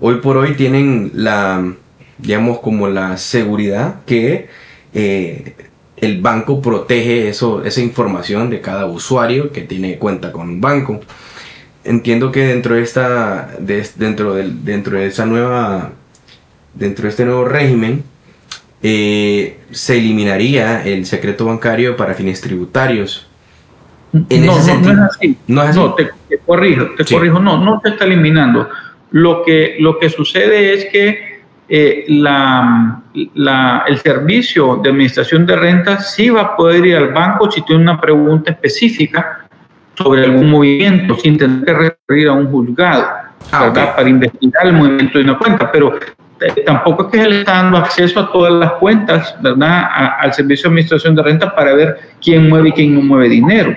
[0.00, 1.74] hoy por hoy tienen la,
[2.18, 4.48] digamos, como la seguridad que
[4.94, 5.54] eh,
[6.02, 11.00] el banco protege eso, esa información de cada usuario que tiene cuenta con un banco.
[11.84, 15.92] Entiendo que dentro de esta, dentro, del, dentro de esa nueva,
[16.74, 18.02] dentro de este nuevo régimen,
[18.82, 23.28] eh, se eliminaría el secreto bancario para fines tributarios.
[24.28, 25.36] En no, ese no, no, es así.
[25.46, 25.78] No es así.
[25.78, 26.10] No, te,
[26.44, 28.68] corrijo, te corrijo, no, no se está eliminando.
[29.12, 31.31] Lo que, lo que sucede es que
[31.74, 33.02] eh, la,
[33.86, 37.80] el servicio de administración de rentas sí va a poder ir al banco si tiene
[37.80, 39.46] una pregunta específica
[39.94, 43.06] sobre algún movimiento sin tener que recurrir a un juzgado
[43.52, 45.72] ah, para investigar el movimiento de una cuenta.
[45.72, 45.98] Pero
[46.40, 49.88] eh, tampoco es que se le está dando acceso a todas las cuentas, ¿verdad?
[50.18, 53.74] al servicio de administración de rentas para ver quién mueve y quién no mueve dinero.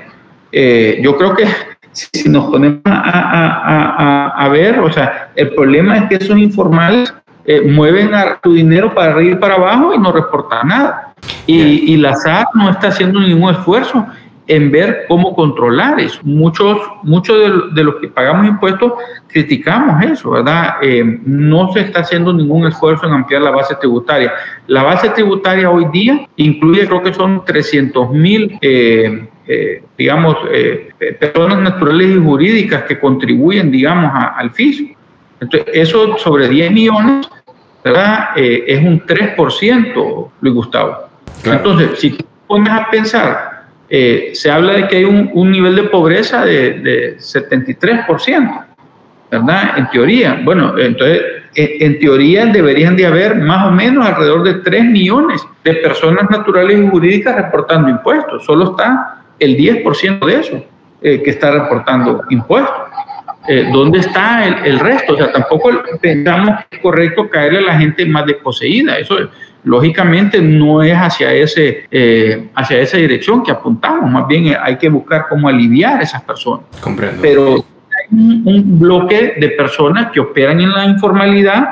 [0.52, 1.46] Eh, yo creo que
[1.94, 6.38] si nos ponemos a, a, a, a, ver, o sea, el problema es que esos
[6.38, 7.14] informales
[7.46, 11.14] eh, mueven a tu dinero para y para abajo y no reportan nada.
[11.46, 14.06] Y, y, la SAT no está haciendo ningún esfuerzo
[14.48, 16.20] en ver cómo controlar eso.
[16.24, 18.94] Muchos, muchos de, los que pagamos impuestos
[19.28, 20.76] criticamos eso, ¿verdad?
[20.82, 24.34] Eh, no se está haciendo ningún esfuerzo en ampliar la base tributaria.
[24.68, 29.28] La base tributaria hoy día incluye, creo que son 300 mil, eh,
[29.98, 30.38] digamos,
[31.20, 34.96] personas naturales y jurídicas que contribuyen, digamos, al fisco.
[35.40, 37.28] Entonces, eso sobre 10 millones,
[37.84, 38.30] ¿verdad?
[38.36, 41.10] Eh, es un 3%, Luis Gustavo.
[41.44, 45.84] Entonces, si tú pones a pensar, eh, se habla de que hay un, nivel de
[45.84, 48.66] pobreza de, de, 73%,
[49.32, 49.78] ¿verdad?
[49.78, 50.42] En teoría.
[50.44, 51.22] Bueno, entonces,
[51.56, 56.78] en, teoría deberían de haber más o menos alrededor de 3 millones de personas naturales
[56.80, 58.46] y jurídicas reportando impuestos.
[58.46, 60.64] Solo está el 10% de eso
[61.02, 62.85] eh, que está reportando impuestos.
[63.48, 65.14] Eh, ¿dónde está el, resto?
[65.14, 65.70] O sea, tampoco
[66.02, 68.98] pensamos que es correcto caerle a la gente más desposeída.
[68.98, 69.18] Eso,
[69.64, 74.10] lógicamente, no es hacia, ese, eh, hacia esa dirección que apuntamos.
[74.10, 76.66] Más bien hay que buscar cómo aliviar a esas personas.
[76.82, 77.22] Comprendo.
[77.22, 81.70] Pero hay un, bloque de personas que operan en la informalidad,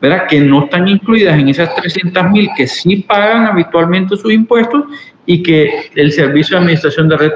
[0.00, 0.26] ¿verdad?
[0.28, 4.84] que no están incluidas en esas 300 mil que sí pagan habitualmente sus impuestos
[5.26, 7.32] y que el Servicio de Administración de Red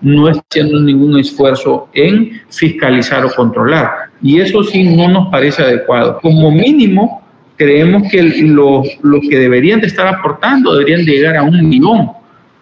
[0.00, 4.10] no está haciendo ningún esfuerzo en fiscalizar o controlar.
[4.22, 6.18] Y eso sí no nos parece adecuado.
[6.20, 7.22] Como mínimo,
[7.56, 8.82] creemos que lo,
[9.28, 12.10] que deberían de estar aportando deberían llegar a un millón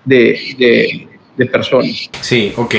[0.04, 1.06] de,
[1.50, 2.10] personas.
[2.20, 2.74] Sí, ok.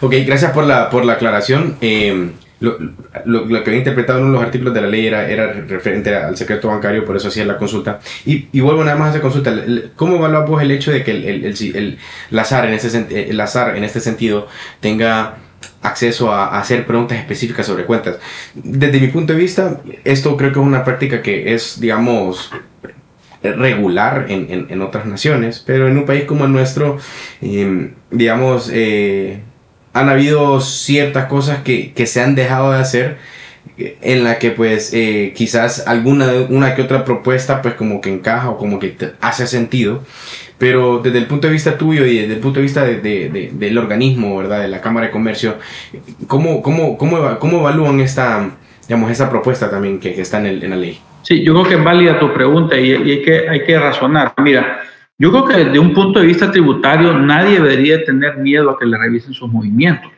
[0.00, 1.76] Ok, gracias por la, por la aclaración.
[1.80, 2.76] Eh, lo,
[3.24, 6.14] lo, que había interpretado en uno de los artículos de la ley era, era referente
[6.14, 8.00] al secreto bancario, por eso hacía la consulta.
[8.26, 9.54] Y, y vuelvo nada más a esa consulta.
[9.94, 11.98] ¿Cómo evaluas vos el hecho de que el, el, el,
[12.30, 14.48] el azar, en ese, el azar en este sentido
[14.80, 15.36] tenga
[15.82, 18.18] acceso a, hacer preguntas específicas sobre cuentas?
[18.54, 22.50] Desde mi punto de vista, esto creo que es una práctica que es, digamos,
[23.42, 26.98] regular en, en, en otras naciones, pero en un país como el nuestro,
[27.40, 29.42] eh, digamos, eh,
[29.92, 33.18] han habido ciertas cosas que, que se han dejado de hacer
[33.78, 38.50] en la que pues eh, quizás alguna una que otra propuesta pues como que encaja
[38.50, 40.02] o como que hace sentido.
[40.58, 43.50] Pero desde el punto de vista tuyo y desde el punto de vista de, de,
[43.52, 45.56] del organismo verdad de la cámara de comercio
[46.26, 48.50] cómo cómo cómo, cómo evalúan esta
[48.88, 51.64] digamos esa propuesta también que, que está en, el, en, la ley sí yo creo
[51.64, 54.34] que es válida tu pregunta y, y hay que hay que razonar.
[54.42, 54.80] Mira
[55.18, 58.86] yo creo que desde un punto de vista tributario nadie debería tener miedo a que
[58.86, 60.12] le revisen sus movimientos.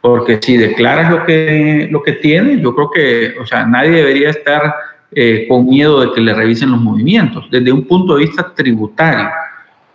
[0.00, 4.30] Porque si declaras lo que, lo que tiene, yo creo que, o sea, nadie debería
[4.30, 4.74] estar
[5.12, 7.48] eh, con miedo de que le revisen los movimientos.
[7.50, 9.28] Desde un punto de vista tributario,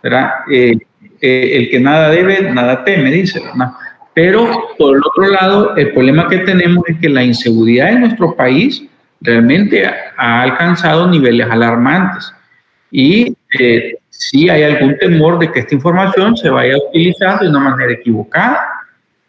[0.02, 0.30] ¿verdad?
[0.50, 0.78] Eh,
[1.20, 3.72] eh, el que nada debe, nada teme, dice, ¿verdad?
[4.14, 8.34] Pero por el otro lado, el problema que tenemos es que la inseguridad en nuestro
[8.34, 8.84] país
[9.20, 12.32] realmente ha alcanzado niveles alarmantes.
[12.90, 17.48] Y eh, si hay algún temor de que esta información se vaya a utilizar de
[17.48, 18.60] una manera equivocada,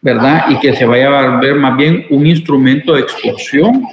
[0.01, 0.45] ¿verdad?
[0.49, 3.85] Y que se vaya a ver más bien un instrumento de extorsión,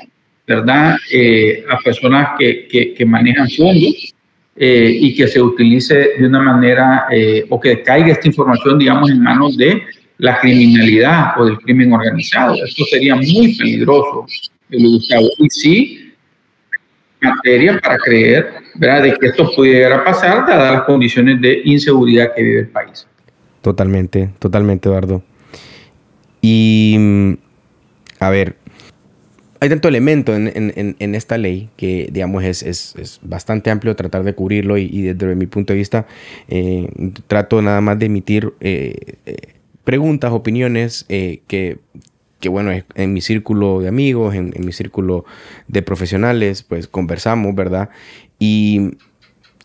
[0.46, 0.96] ¿verdad?
[1.12, 4.14] Eh, a personas que, que, manejan fondos
[4.56, 9.10] eh, y que se utilice de una manera eh, o que caiga esta información, digamos,
[9.10, 9.82] en manos de
[10.16, 12.54] la criminalidad o del crimen organizado.
[12.64, 14.26] Esto sería muy peligroso,
[14.70, 15.28] Gustavo.
[15.38, 16.08] Y sí,
[17.20, 19.02] materia para creer ¿verdad?
[19.02, 23.07] de que esto pudiera pasar dadas las condiciones de inseguridad que vive el país.
[23.62, 25.22] Totalmente, totalmente, Eduardo.
[26.40, 27.33] Y, mm,
[28.20, 28.57] a ver,
[29.61, 33.96] hay tanto elemento en, en, en, esta ley que, digamos, es, es, es, bastante amplio
[33.96, 36.07] tratar de cubrirlo y, desde mi punto de vista
[36.48, 36.88] eh,
[37.26, 38.94] trato nada más de emitir eh,
[39.26, 39.37] eh,
[39.83, 41.78] preguntas, opiniones que
[42.40, 45.24] que bueno, en mi círculo de amigos, en, mi círculo
[45.66, 47.90] de profesionales, pues conversamos, ¿verdad?
[48.38, 48.92] Y,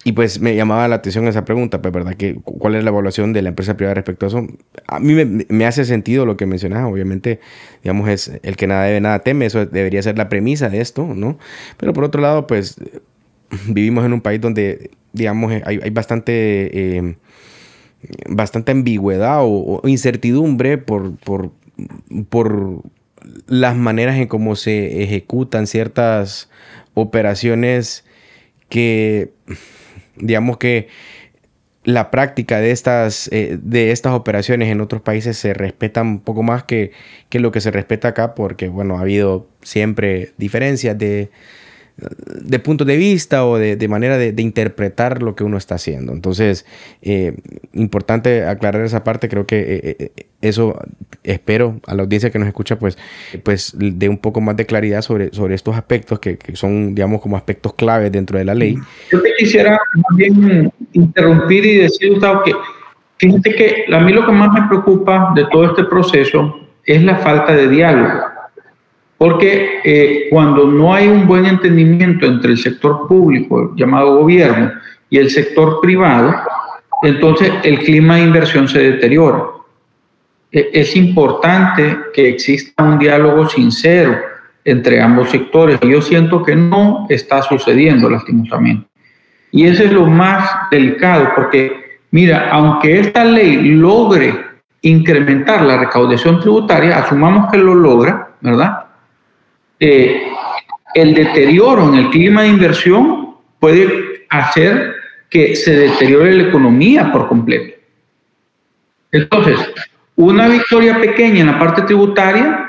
[0.04, 2.16] y, pues me llamaba la atención esa pregunta, pues, ¿verdad?
[2.16, 4.48] Que, ¿Cuál es la evaluación de la empresa privada respecto a eso?
[4.88, 7.40] A mí me, me hace sentido lo que mencionas, obviamente,
[7.84, 11.06] digamos, es el que nada debe, nada teme, eso debería ser la premisa de esto,
[11.06, 11.38] ¿no?
[11.78, 12.78] Pero por otro lado, pues
[13.68, 16.98] vivimos en un país donde, digamos, hay, hay bastante...
[16.98, 17.16] Eh,
[18.28, 21.52] bastante ambigüedad o, o incertidumbre por, por,
[22.30, 22.84] por
[23.48, 26.50] las maneras en cómo se ejecutan ciertas
[26.94, 28.06] operaciones
[28.70, 29.32] que,
[30.18, 30.88] digamos que
[31.84, 36.44] la práctica de estas, eh, de estas operaciones en otros países se respeta un poco
[36.44, 36.92] más que,
[37.30, 41.30] que lo que se respeta acá, porque, bueno, ha habido siempre diferencias de,
[41.96, 46.12] de punto de vista o de, manera de, interpretar lo que uno está haciendo.
[46.12, 46.66] Entonces,
[47.02, 47.36] eh,
[47.74, 50.80] importante aclarar esa parte, creo que eh, eh, eso
[51.24, 52.98] espero a la audiencia que nos escucha, pues,
[53.44, 57.38] pues de un poco más de claridad sobre, sobre estos aspectos que, son, digamos, como
[57.38, 58.76] aspectos claves dentro de la ley.
[59.12, 59.80] Yo te quisiera
[60.10, 62.54] también interrumpir y decir, Gustavo, que
[63.18, 67.18] fíjate que a mí lo que más me preocupa de todo este proceso es la
[67.18, 68.33] falta de diálogo
[69.18, 74.72] porque eh, cuando no hay un buen entendimiento entre el sector público, llamado gobierno,
[75.10, 76.34] y el sector privado,
[77.04, 79.44] entonces el clima de inversión se deteriora.
[80.52, 84.20] E, es importante que exista un diálogo sincero
[84.66, 85.80] entre ambos sectores.
[85.82, 88.88] Yo siento que no está sucediendo lastimosamente.
[89.52, 94.34] Y eso es lo más delicado, porque mira, aunque esta ley logre
[94.82, 98.83] incrementar la recaudación tributaria, asumamos que lo logra, ¿verdad?
[99.86, 100.32] Eh,
[100.94, 104.96] el deterioro en el clima de inversión puede hacer
[105.30, 107.76] que se deteriore la economía por completo.
[109.12, 109.60] Entonces,
[110.16, 112.66] una victoria pequeña en la parte tributaria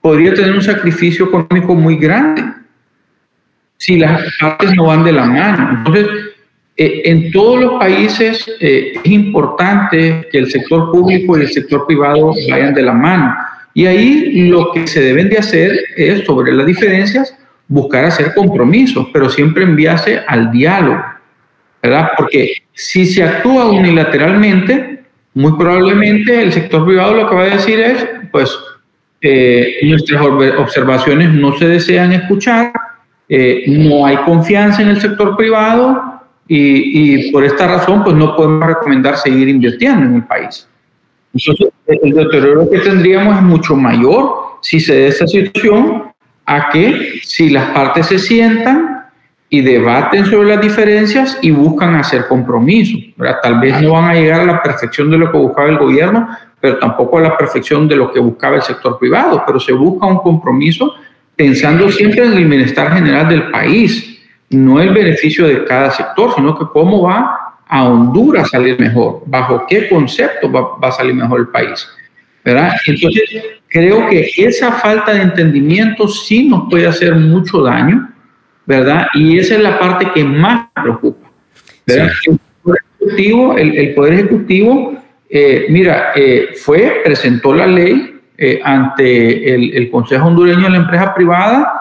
[0.00, 2.44] podría tener un sacrificio económico muy grande
[3.76, 5.78] si las partes no van de la mano.
[5.78, 6.06] Entonces,
[6.76, 11.88] eh, en todos los países eh, es importante que el sector público y el sector
[11.88, 13.34] privado vayan de la mano.
[13.76, 17.36] Y ahí lo que se deben de hacer es, sobre las diferencias,
[17.68, 21.04] buscar hacer compromisos, pero siempre enviarse al diálogo,
[21.82, 22.08] ¿verdad?
[22.16, 25.04] Porque si se actúa unilateralmente,
[25.34, 28.58] muy probablemente el sector privado lo que va a decir es, pues,
[29.20, 32.72] eh, nuestras observaciones no se desean escuchar,
[33.28, 38.34] eh, no hay confianza en el sector privado y, y por esta razón, pues no
[38.36, 40.66] podemos recomendar seguir invirtiendo en el país.
[41.36, 46.04] Entonces, el deterioro que tendríamos es mucho mayor si se da esta situación,
[46.46, 49.04] a que si las partes se sientan
[49.48, 53.00] y debaten sobre las diferencias y buscan hacer compromisos.
[53.42, 56.28] Tal vez no van a llegar a la perfección de lo que buscaba el gobierno,
[56.60, 60.06] pero tampoco a la perfección de lo que buscaba el sector privado, pero se busca
[60.06, 60.94] un compromiso
[61.34, 64.20] pensando siempre en el bienestar general del país,
[64.50, 67.45] no el beneficio de cada sector, sino que cómo va
[67.76, 71.86] a Honduras salir mejor, bajo qué concepto va, va a salir mejor el país.
[72.44, 72.74] ¿verdad?
[72.86, 78.08] Entonces, creo que esa falta de entendimiento sí nos puede hacer mucho daño,
[78.64, 79.08] ¿verdad?
[79.14, 81.28] Y esa es la parte que más preocupa,
[81.86, 82.12] ¿verdad?
[82.26, 84.96] El, Poder Ejecutivo, el, Poder Ejecutivo
[85.28, 91.14] eh, mira, eh, fue, presentó la ley eh, ante el, Consejo Hondureño de la Empresa
[91.14, 91.72] Privada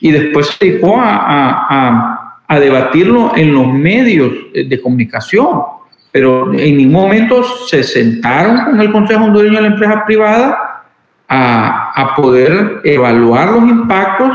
[0.00, 2.15] y después se dedicó a, a, a
[2.48, 5.76] debatirlo en los medios de comunicación
[6.16, 10.82] pero en ningún momento se sentaron con el Consejo Hondureño de la Empresa Privada
[11.28, 14.30] a, a, poder evaluar los impactos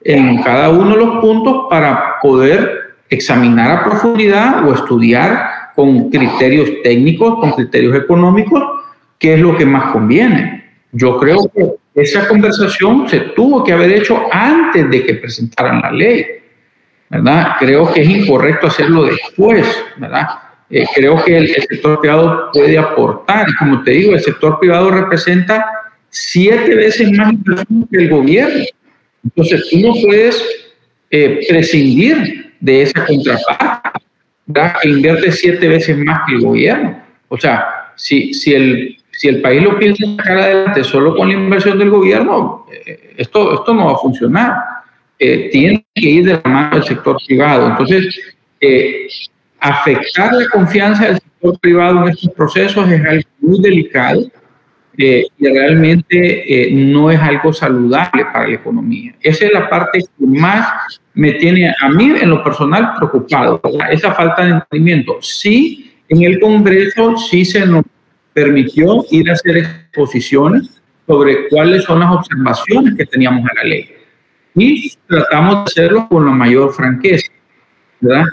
[0.00, 6.70] en cada uno de los puntos para poder examinar a profundidad o estudiar con criterios
[6.82, 8.62] técnicos, con criterios económicos,
[9.18, 10.64] qué es lo que más conviene.
[10.92, 15.90] Yo creo que esa conversación se tuvo que haber hecho antes de que presentaran la
[15.90, 16.24] ley,
[17.10, 17.52] ¿verdad?
[17.58, 20.26] Creo que es incorrecto hacerlo después, ¿verdad?
[20.68, 23.46] Eh, creo que el, sector privado puede aportar.
[23.58, 25.64] Como te digo, el sector privado representa
[26.10, 28.64] siete veces más inversión que el gobierno.
[29.22, 30.44] Entonces, tú no puedes
[31.10, 34.00] eh, prescindir de esa contraparte,
[34.82, 37.02] que invierte siete veces más que el gobierno.
[37.28, 41.34] O sea, si, si, el, si el país lo piensa sacar adelante solo con la
[41.34, 44.56] inversión del gobierno, eh, esto, esto no va a funcionar.
[45.18, 47.68] Tiene que ir de la mano del sector privado.
[47.68, 48.18] Entonces,
[49.60, 54.30] afectar la confianza del sector privado en estos procesos es algo muy delicado
[54.98, 59.14] eh, y realmente eh, no es algo saludable para la economía.
[59.20, 63.60] Esa es la parte que más me tiene a mí en lo personal preocupado,
[63.90, 65.18] esa falta de entendimiento.
[65.20, 67.84] Sí, en el Congreso sí se nos
[68.32, 73.90] permitió ir a hacer exposiciones sobre cuáles son las observaciones que teníamos a la ley.
[74.56, 77.30] Y tratamos de hacerlo con la mayor franqueza,
[78.00, 78.24] ¿verdad?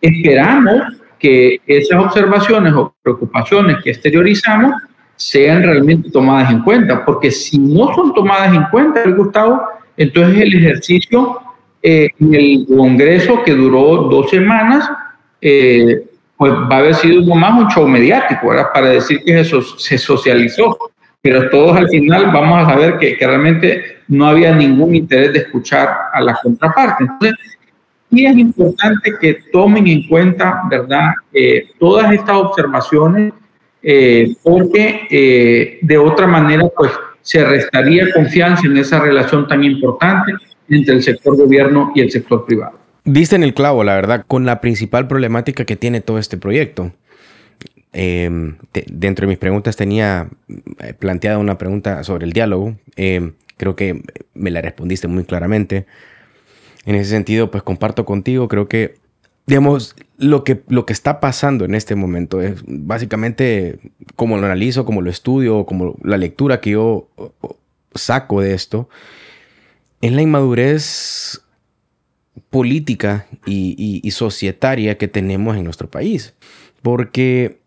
[0.00, 0.82] Esperamos
[1.18, 4.74] que esas observaciones o preocupaciones que exteriorizamos
[5.16, 9.62] sean realmente tomadas en cuenta, porque si no son tomadas en cuenta, Gustavo,
[9.96, 11.40] entonces el ejercicio
[11.82, 14.90] eh, en el Congreso que duró dos semanas,
[15.40, 16.04] eh,
[16.36, 18.68] pues va a haber sido más un show mediático, ¿verdad?
[18.72, 20.76] Para decir que eso se socializó,
[21.20, 25.38] pero todos al final vamos a saber que, que realmente no había ningún interés de
[25.38, 27.04] escuchar a la contraparte.
[27.04, 27.38] Entonces,
[28.10, 33.32] y es importante que tomen en cuenta, ¿verdad?, eh, todas estas observaciones,
[33.82, 36.90] eh, porque eh, de otra manera, pues,
[37.22, 40.32] se restaría confianza en esa relación tan importante
[40.68, 42.80] entre el sector gobierno y el sector privado.
[43.04, 46.92] Diste en el clavo, la verdad, con la principal problemática que tiene todo este proyecto.
[47.92, 48.56] Em,
[48.86, 50.28] dentro de mis preguntas tenía
[50.98, 52.74] planteada una pregunta sobre el diálogo.
[52.96, 54.02] Em, creo que
[54.32, 55.84] me la respondiste muy claramente.
[56.86, 58.94] En ese sentido, pues comparto contigo, creo que,
[59.46, 63.78] digamos, lo que, lo que está pasando en este momento es básicamente
[64.16, 67.10] como lo analizo, como lo estudio, como la lectura que yo
[67.94, 68.88] saco de esto,
[70.00, 71.42] es la inmadurez
[72.48, 76.32] política y, y, societaria que tenemos en nuestro país.
[76.80, 77.60] Porque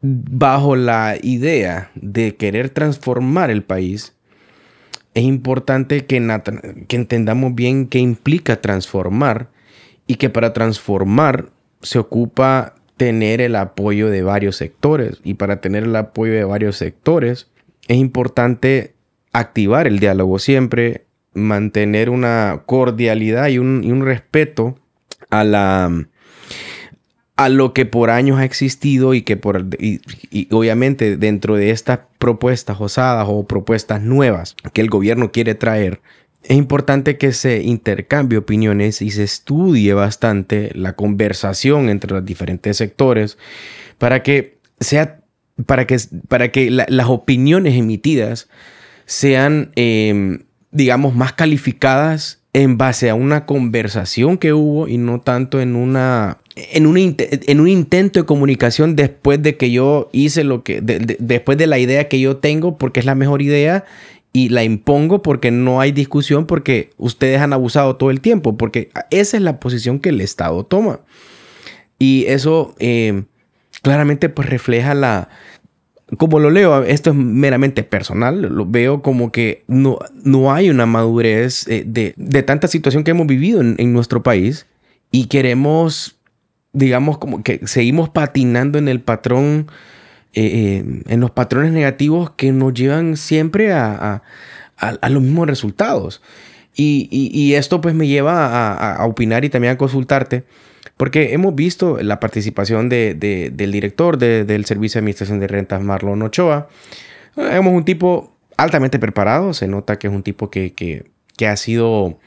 [0.00, 4.15] bajo la idea de querer transformar el país,
[5.16, 9.48] es importante que, entendamos bien qué implica transformar
[10.06, 11.48] y que para transformar
[11.80, 15.22] se ocupa tener el apoyo de varios sectores.
[15.24, 17.50] Y para tener el apoyo de varios sectores
[17.88, 18.94] es importante
[19.32, 24.78] activar el diálogo siempre, mantener una cordialidad y un respeto
[25.30, 25.90] a la,
[27.36, 30.00] a lo que por años ha existido y que por y,
[30.50, 36.00] obviamente dentro de estas propuestas osadas o propuestas nuevas que el gobierno quiere traer
[36.42, 42.78] es importante que se intercambie opiniones y se estudie bastante la conversación entre los diferentes
[42.78, 43.36] sectores
[43.98, 45.20] para que sea
[45.66, 48.48] para que para que las opiniones emitidas
[49.04, 55.60] sean em, digamos más calificadas en base a una conversación que hubo y no tanto
[55.60, 60.64] en una en un, en un intento de comunicación después de que yo hice lo
[60.64, 63.84] que, después de la idea que yo tengo, porque es la mejor idea
[64.32, 68.90] y la impongo porque no hay discusión, porque ustedes han abusado todo el tiempo, porque
[69.10, 71.00] esa es la posición que el Estado toma.
[71.98, 73.24] Y eso eh,
[73.82, 75.28] claramente pues refleja la,
[76.18, 80.86] como lo leo, esto es meramente personal, lo veo como que no, no hay una
[80.86, 84.66] madurez eh, de, de, tanta situación que hemos vivido en, en, nuestro país
[85.10, 86.15] y queremos,
[86.76, 89.66] digamos, como que seguimos patinando en el patrón,
[90.34, 90.44] eh,
[90.84, 94.22] eh, en los patrones negativos que nos llevan siempre a,
[94.76, 96.20] a, a los mismos resultados.
[96.74, 100.44] Y, y, y, esto pues me lleva a, a opinar y también a consultarte
[100.98, 105.46] porque hemos visto la participación de, de, del director de, del Servicio de Administración de
[105.46, 106.68] Rentas, Marlon Ochoa.
[107.34, 111.06] Vemos un tipo altamente preparado, se nota que es un tipo que, que,
[111.36, 112.18] que ha sido...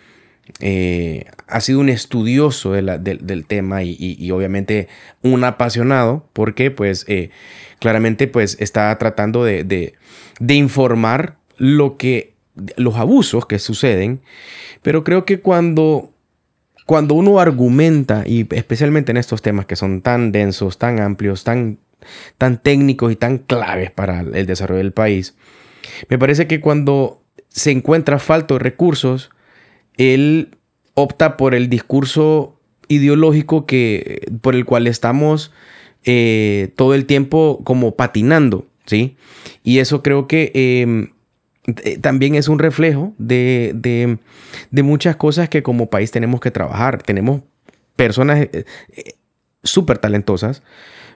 [0.59, 4.87] Eh, ha sido un estudioso del tema y, obviamente
[5.21, 7.29] un apasionado porque pues eh,
[7.79, 9.93] claramente pues está tratando de,
[10.47, 12.33] informar lo que
[12.75, 14.21] los abusos que suceden.
[14.81, 16.11] Pero creo que cuando
[16.85, 21.77] cuando uno argumenta, y especialmente en estos temas que son tan densos, tan amplios, tan,
[22.39, 25.35] tan técnicos y tan claves para el desarrollo del país,
[26.09, 29.29] me parece que cuando se encuentra falta de recursos,
[29.99, 30.57] él
[30.95, 35.51] opta por el discurso ideológico que, por el cual estamos
[36.03, 39.15] eh, todo el tiempo como patinando, ¿sí?
[39.63, 41.09] Y eso creo que eh,
[41.83, 44.17] eh, también es un reflejo de, de,
[44.71, 47.01] de, muchas cosas que como país tenemos que trabajar.
[47.03, 47.41] Tenemos
[47.95, 49.13] personas eh, eh,
[49.63, 50.63] súper talentosas,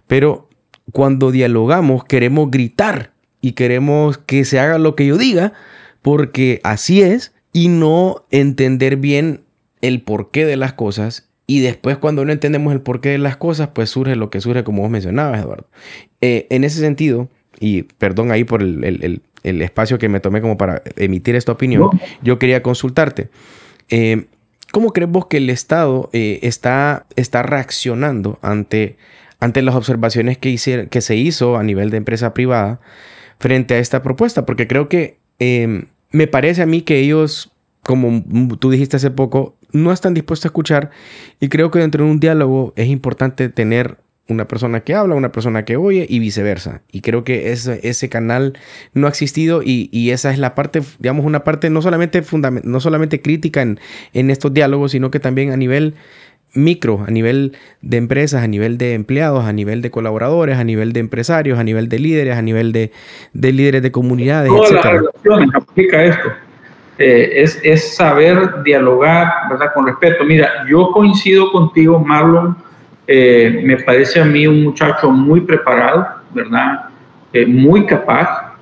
[0.07, 0.49] pero
[0.91, 5.53] cuando dialogamos queremos gritar y queremos que se haga lo que yo diga,
[6.01, 9.41] porque así es, y no entender bien
[9.81, 11.29] el porqué de las cosas.
[11.47, 14.63] Y después cuando no entendemos el porqué de las cosas, pues surge lo que surge
[14.63, 15.67] como vos mencionabas, Eduardo.
[16.19, 17.29] Eh, en ese sentido,
[17.59, 21.35] y perdón ahí por el, el, el el espacio que me tomé como para emitir
[21.35, 21.99] esta opinión, no.
[22.21, 23.29] yo quería consultarte.
[23.89, 24.25] Eh,
[24.71, 28.97] ¿Cómo crees vos que el Estado eh, está, está reaccionando ante,
[29.39, 32.79] ante las observaciones que, hice, que se hizo a nivel de empresa privada
[33.39, 34.45] frente a esta propuesta?
[34.45, 37.51] Porque creo que eh, me parece a mí que ellos,
[37.81, 38.23] como
[38.57, 40.91] tú dijiste hace poco, no están dispuestos a escuchar
[41.41, 43.97] y creo que dentro de un diálogo es importante tener
[44.29, 46.81] una persona que habla, una persona que oye y viceversa.
[46.91, 48.57] Y creo que ese, ese canal
[48.93, 52.23] no ha existido y, y, esa es la parte, digamos, una parte no solamente,
[52.63, 53.79] no solamente crítica en,
[54.13, 55.95] en estos diálogos, sino que también a nivel
[56.53, 60.93] micro, a nivel de empresas, a nivel de empleados, a nivel de colaboradores, a nivel
[60.93, 62.91] de empresarios, a nivel de líderes, a nivel de,
[63.33, 64.49] de líderes de comunidades.
[64.49, 66.29] Todas las relaciones aplica esto.
[66.99, 69.73] Eh, es, es saber dialogar, ¿verdad?
[69.73, 70.23] Con respeto.
[70.23, 72.55] Mira, yo coincido contigo, Marlon,
[73.07, 76.85] eh, me parece a mí un muchacho muy preparado, ¿verdad?
[77.33, 78.53] Eh, muy capaz.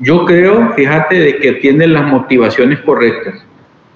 [0.00, 3.34] Yo creo, fíjate, de que tiene las motivaciones correctas.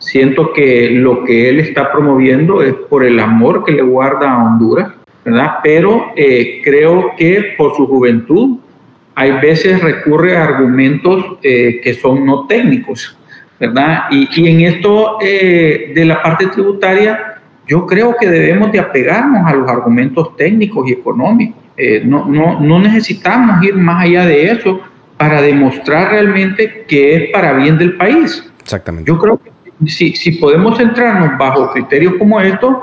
[0.03, 4.45] Siento que lo que él está promoviendo es por el amor que le guarda a
[4.45, 4.93] Honduras,
[5.25, 5.59] ¿verdad?
[5.63, 8.59] Pero eh, creo que por su juventud
[9.15, 13.17] hay veces recurre a argumentos eh, que son no técnicos,
[13.61, 14.07] ¿verdad?
[14.11, 19.47] Y, y en esto eh, de la parte tributaria, yo creo que debemos de apegarnos
[19.47, 21.63] a los argumentos técnicos y económicos.
[21.77, 24.81] Eh, no, no, no necesitamos ir más allá de eso
[25.17, 28.51] para demostrar realmente que es para bien del país.
[28.61, 29.09] Exactamente.
[29.09, 32.77] Yo creo que si, podemos centrarnos bajo criterios como estos,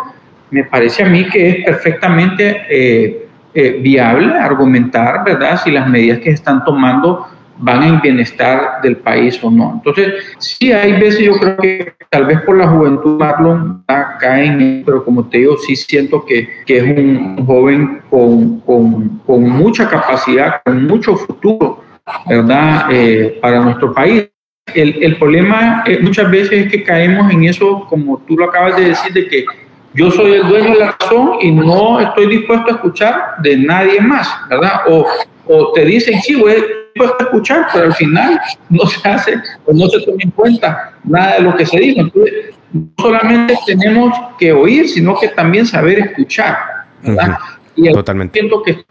[0.51, 6.19] me parece a mí que es perfectamente eh, eh, viable argumentar, ¿verdad?, si las medidas
[6.19, 7.27] que se están tomando
[7.59, 9.73] van en bienestar del país o no.
[9.75, 13.83] Entonces, sí hay veces yo creo que tal vez por la juventud Marlon
[14.19, 19.49] caen, pero como te digo, sí siento que, que es un joven con, con, con,
[19.49, 21.83] mucha capacidad, con mucho futuro,
[22.27, 24.29] ¿verdad?, eh, para nuestro país.
[24.75, 28.75] El, el problema eh, muchas veces es que caemos en eso, como tú lo acabas
[28.75, 29.45] de decir, de que
[29.93, 33.99] yo soy el dueño de la razón y no estoy dispuesto a escuchar de nadie
[34.01, 34.81] más, ¿verdad?
[34.87, 35.05] O,
[35.47, 38.39] o te dicen, sí, voy a escuchar, pero al final
[38.69, 39.33] no se hace
[39.65, 42.01] o no se toma en cuenta nada de lo que se dice.
[42.01, 42.33] Entonces,
[42.71, 46.57] no solamente tenemos que oír, sino que también saber escuchar,
[47.01, 47.29] ¿verdad?
[47.29, 47.89] Uh -huh.
[47.89, 48.39] Y Totalmente.
[48.39, 48.85] siento que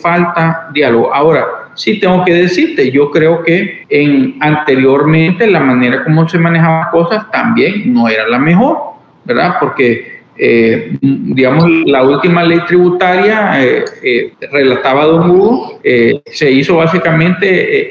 [0.00, 1.12] falta diálogo.
[1.14, 6.90] Ahora, sí tengo que decirte, yo creo que en anteriormente la manera como se manejaban
[6.90, 8.78] cosas también no era la mejor,
[9.24, 9.56] ¿verdad?
[9.60, 16.76] Porque eh, digamos, la última ley tributaria eh, eh, relataba Don Hugo, eh, se hizo
[16.76, 17.46] básicamente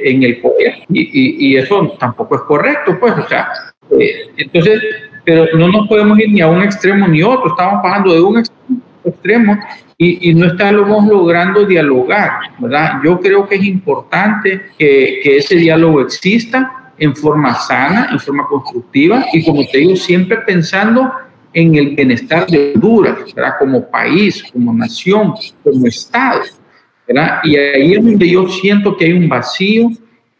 [0.08, 3.48] eh, en el poder y, y, y, eso tampoco es correcto, pues, o sea,
[3.98, 4.82] eh, entonces,
[5.24, 8.44] pero no nos podemos ir ni a un extremo ni otro, estamos pasando de un
[9.06, 9.60] extremo
[10.04, 13.02] y, y, no estamos logrando dialogar, ¿verdad?
[13.04, 18.48] Yo creo que es importante que, que ese diálogo exista en forma sana, en forma
[18.48, 21.12] constructiva y como te digo, siempre pensando
[21.54, 23.54] en el bienestar de Honduras, ¿verdad?
[23.60, 26.42] como país, como nación, como Estado.
[27.08, 27.40] ¿verdad?
[27.44, 29.88] Y ahí es donde yo siento que hay un vacío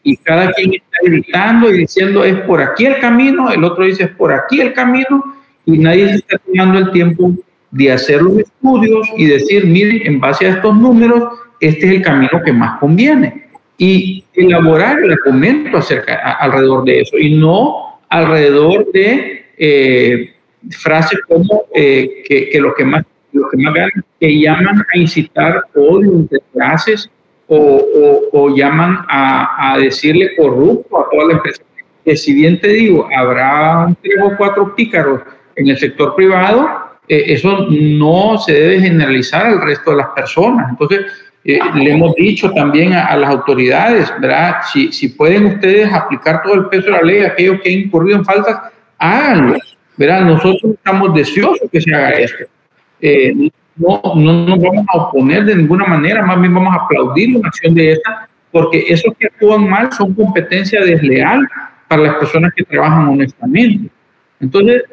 [0.02, 4.02] y cada quien está gritando y diciendo es por aquí el camino, el otro dice
[4.02, 5.22] es por aquí el camino
[5.64, 7.32] y nadie se está tomando el tiempo
[7.72, 11.24] de hacer los estudios y decir, miren, en base a estos números,
[11.58, 13.48] este es el camino que más conviene.
[13.78, 20.34] Y elaborar el argumento acerca, alrededor de eso y no alrededor de eh,
[20.70, 24.98] frases como eh, que, que, lo que más lo que más ganan, que llaman a
[24.98, 27.10] incitar odio entre clases
[27.48, 31.62] o, o, llaman a, a, decirle corrupto a toda la empresa.
[32.04, 35.20] Que si bien te digo, habrá tres o cuatro pícaros
[35.56, 40.70] en el sector privado, eh, eso no se debe generalizar al resto de las personas.
[40.70, 41.06] Entonces,
[41.44, 44.58] eh, le hemos dicho también a, a, las autoridades, ¿verdad?
[44.72, 47.80] Si, si pueden ustedes aplicar todo el peso de la ley a aquellos que han
[47.80, 49.56] incurrido en faltas, háganlo,
[49.96, 50.24] ¿verdad?
[50.24, 52.44] Nosotros estamos deseosos que se haga esto.
[53.00, 57.36] Eh, no, no nos vamos a oponer de ninguna manera, más bien vamos a aplaudir
[57.36, 61.48] una acción de esta, porque esos que actúan mal son competencia desleal
[61.88, 63.90] para las personas que trabajan honestamente.
[64.40, 64.84] Entonces,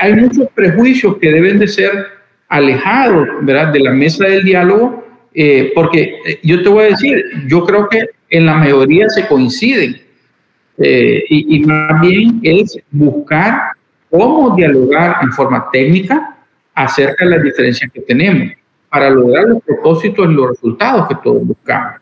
[0.00, 2.06] hay, muchos prejuicios que deben de ser
[2.48, 3.72] alejados ¿verdad?
[3.72, 5.04] de la mesa del diálogo,
[5.34, 9.26] eh, porque eh, yo te voy a decir, yo creo que en la mayoría se
[9.26, 10.00] coinciden,
[10.78, 13.72] eh, y, y más bien es buscar
[14.10, 16.36] cómo dialogar en forma técnica
[16.74, 18.52] acerca de las diferencias que tenemos
[18.88, 22.00] para lograr los propósitos y los resultados que todos buscamos.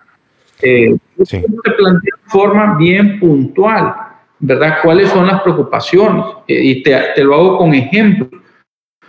[0.63, 1.41] Eh, sí.
[1.41, 3.95] Te planteo de forma bien puntual,
[4.41, 4.79] ¿verdad?
[4.83, 6.25] ¿Cuáles son las preocupaciones?
[6.49, 8.31] Eh, y te, te, lo hago con ejemplos,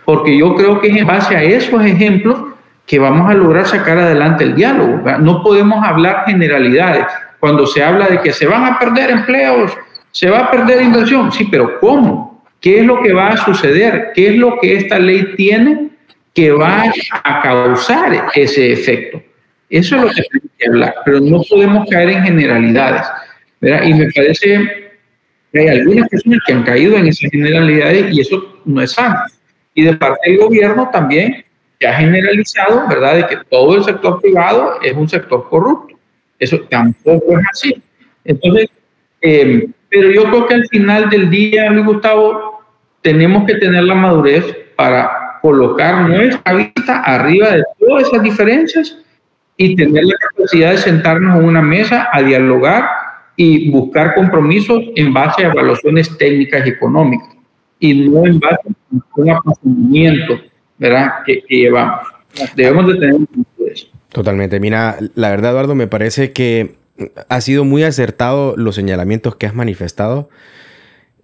[0.04, 2.52] porque yo creo que es en base a esos ejemplos
[2.86, 5.02] que vamos a lograr sacar adelante el diálogo.
[5.02, 5.18] ¿verdad?
[5.18, 7.06] No podemos hablar generalidades.
[7.40, 9.72] Cuando se habla de que se van a perder empleos,
[10.10, 12.44] se va a perder inversión, sí, pero ¿cómo?
[12.60, 14.12] ¿Qué es lo que va a suceder?
[14.14, 15.90] ¿Qué es lo que esta ley tiene
[16.32, 16.84] que va
[17.24, 19.20] a causar ese efecto?
[19.68, 23.06] Eso es lo que tenemos que hablar, pero no podemos caer en generalidades.
[23.60, 23.82] ¿verdad?
[23.84, 24.81] Y me parece
[25.60, 29.16] hay algunas personas que han caído en esas generalidades y eso no es sano.
[29.74, 31.44] Y de parte del gobierno también
[31.78, 35.96] se ha generalizado, ¿verdad?, de que todo el sector privado es un sector corrupto.
[36.38, 37.82] Eso tampoco es así.
[38.24, 38.68] Entonces,
[39.20, 42.62] eh, pero yo creo que al final del día, Luis Gustavo,
[43.02, 44.44] tenemos que tener la madurez
[44.76, 48.98] para colocar nuestra vista arriba de todas esas diferencias
[49.56, 52.84] y tener la capacidad de sentarnos en una mesa a dialogar
[53.36, 57.28] y buscar compromisos en base a evaluaciones técnicas y económicas
[57.78, 60.40] y no en base a un apasionamiento
[60.78, 61.10] ¿verdad?
[61.24, 62.06] Que, que llevamos.
[62.56, 63.16] Debemos de tener
[63.72, 63.86] eso.
[64.08, 64.58] Totalmente.
[64.58, 66.74] Mira, la verdad, Eduardo, me parece que
[67.28, 70.28] ha sido muy acertado los señalamientos que has manifestado.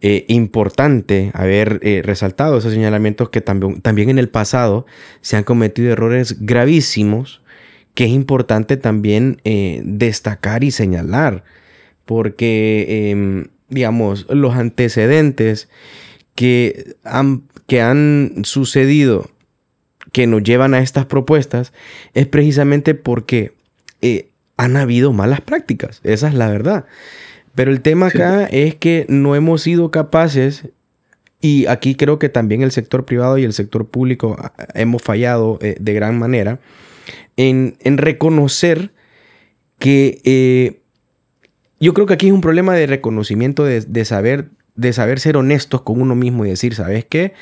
[0.00, 4.86] Eh, importante haber eh, resaltado esos señalamientos que también, también en el pasado
[5.22, 7.42] se han cometido errores gravísimos
[7.94, 11.42] que es importante también eh, destacar y señalar
[12.08, 15.68] porque em, digamos los antecedentes
[16.34, 19.30] que han, que han sucedido
[20.12, 21.74] que nos llevan a estas propuestas
[22.14, 23.52] es precisamente porque
[24.56, 26.86] han habido malas prácticas esa es la verdad
[27.58, 28.56] pero el tema acá sí.
[28.56, 30.68] es que no hemos sido capaces,
[31.40, 35.58] y aquí creo que también el sector privado y el sector público ah, hemos fallado
[35.60, 36.60] eh, de gran manera,
[37.36, 38.92] en, en reconocer
[39.80, 40.82] que eh,
[41.80, 45.82] yo creo que aquí es un problema de reconocimiento, de, saber, de saber ser honestos
[45.82, 47.34] con uno mismo y decir, ¿sabes qué?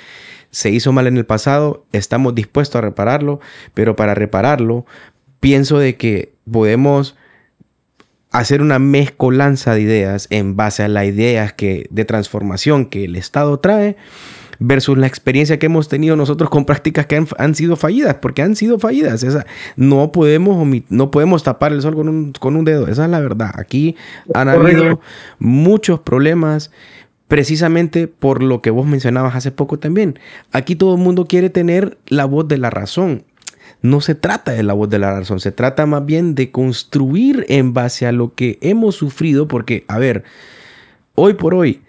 [0.51, 3.41] Se hizo mal en el pasado, estamos dispuestos a repararlo,
[3.75, 4.87] pero para repararlo,
[5.41, 7.17] pienso de que podemos
[8.31, 13.17] hacer una mezcolanza de ideas en base a las ideas que, de transformación que el
[13.17, 13.97] Estado trae
[14.59, 18.43] versus la experiencia que hemos tenido nosotros con prácticas que han, han sido fallidas, porque
[18.43, 19.23] han sido fallidas.
[19.23, 19.47] Esa,
[19.77, 23.21] no, podemos no podemos tapar el sol con un, con un dedo, esa es la
[23.21, 23.51] verdad.
[23.55, 23.97] Aquí
[24.35, 25.01] han habido
[25.39, 26.71] muchos problemas
[27.29, 30.19] precisamente por lo que vos mencionabas hace poco también.
[30.53, 33.25] Aquí todo el mundo quiere tener la voz de la razón
[33.83, 37.45] no se trata de la voz de la razón, se trata más bien de construir
[37.49, 40.25] en base a lo que hemos sufrido, porque, a ver,
[41.15, 41.83] hoy por hoy,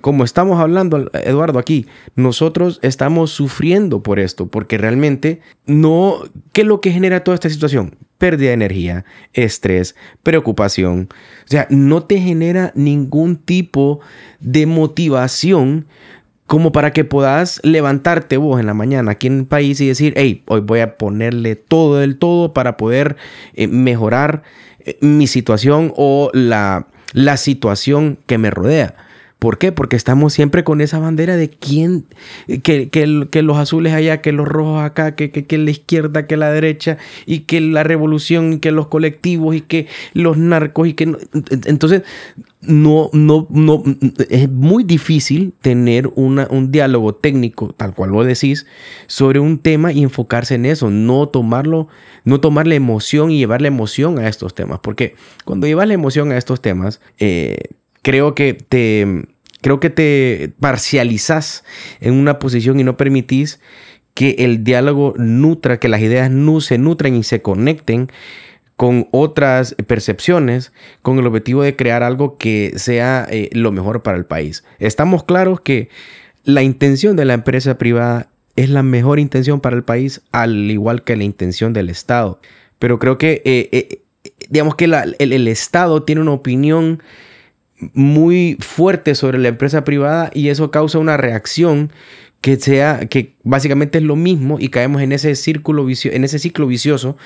[0.00, 6.18] como estamos hablando, Eduardo, aquí, nosotros estamos sufriendo por esto, porque realmente no,
[6.52, 7.96] ¿qué es lo que genera toda esta situación?
[8.18, 11.08] Pérdida de energía, estrés, preocupación.
[11.44, 14.00] O sea, no te genera ningún tipo
[14.40, 15.86] de motivación
[16.46, 20.14] como para que puedas levantarte vos en la mañana aquí en el país y decir,
[20.16, 23.16] hey, hoy voy a ponerle todo del todo para poder
[23.54, 24.42] eh, mejorar
[24.80, 28.94] eh, mi situación o la, la situación que me rodea.
[29.38, 29.70] ¿Por qué?
[29.70, 32.06] Porque estamos siempre con esa bandera de quién,
[32.62, 36.50] que, que, los azules allá, que los rojos acá, que, que, la izquierda, que la
[36.50, 41.14] derecha, y que la revolución, y que los colectivos, y que los narcos, y que...
[41.66, 42.02] Entonces,
[42.62, 43.82] no, no, no,
[44.30, 48.66] es muy difícil tener un diálogo técnico, tal cual lo decís,
[49.06, 51.88] sobre un tema y enfocarse en eso, no tomarlo,
[52.24, 55.14] no tomarle emoción y llevarle emoción a estos temas, porque
[55.44, 57.58] cuando llevas la emoción a estos temas, eh,
[58.06, 59.24] creo que te,
[59.62, 61.64] creo que te parcializas
[62.00, 63.58] en una posición y no permitís
[64.14, 66.30] que el diálogo nutra, que las ideas
[66.64, 68.12] se nutran y se conecten
[68.76, 74.16] con otras percepciones, con el objetivo de crear algo que sea eh, lo mejor para
[74.16, 74.62] el país.
[74.78, 75.88] Estamos claros que
[76.44, 81.02] la intención de la empresa privada es la mejor intención para el país, al igual
[81.02, 82.40] que la intención del Estado.
[82.78, 84.02] Pero creo que, eh, eh,
[84.48, 87.02] digamos que el, Estado tiene una opinión
[87.92, 91.92] muy fuerte sobre la empresa privada y eso causa una reacción
[92.40, 96.38] que sea, que básicamente es lo mismo y caemos en ese círculo vicio, en ese
[96.38, 97.16] ciclo vicioso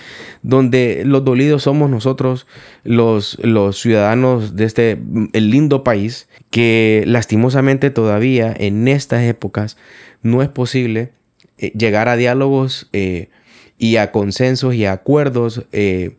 [0.42, 2.46] donde los dolidos somos nosotros,
[2.84, 4.98] los, los ciudadanos de este
[5.32, 9.76] el lindo país, que lastimosamente todavía en estas épocas
[10.22, 11.12] no es posible
[11.59, 13.28] eh, llegar a diálogos eh,
[13.76, 16.12] y a consensos y a acuerdos eh,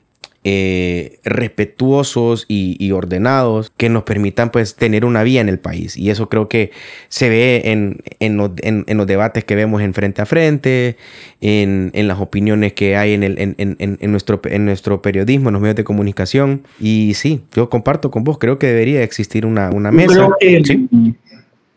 [0.43, 5.95] eh, respetuosos y, ordenados que nos permitan pues tener una vía en el país.
[5.95, 6.71] Y eso creo que
[7.09, 10.97] se ve en, en, los, debates que vemos en frente a frente,
[11.41, 15.75] en, las opiniones que hay en, el, en, nuestro, en nuestro periodismo, en los medios
[15.75, 16.63] de comunicación.
[16.79, 20.27] Y sí, yo comparto con vos, creo que debería existir una, una mesa.
[20.39, 20.89] ¿Sí?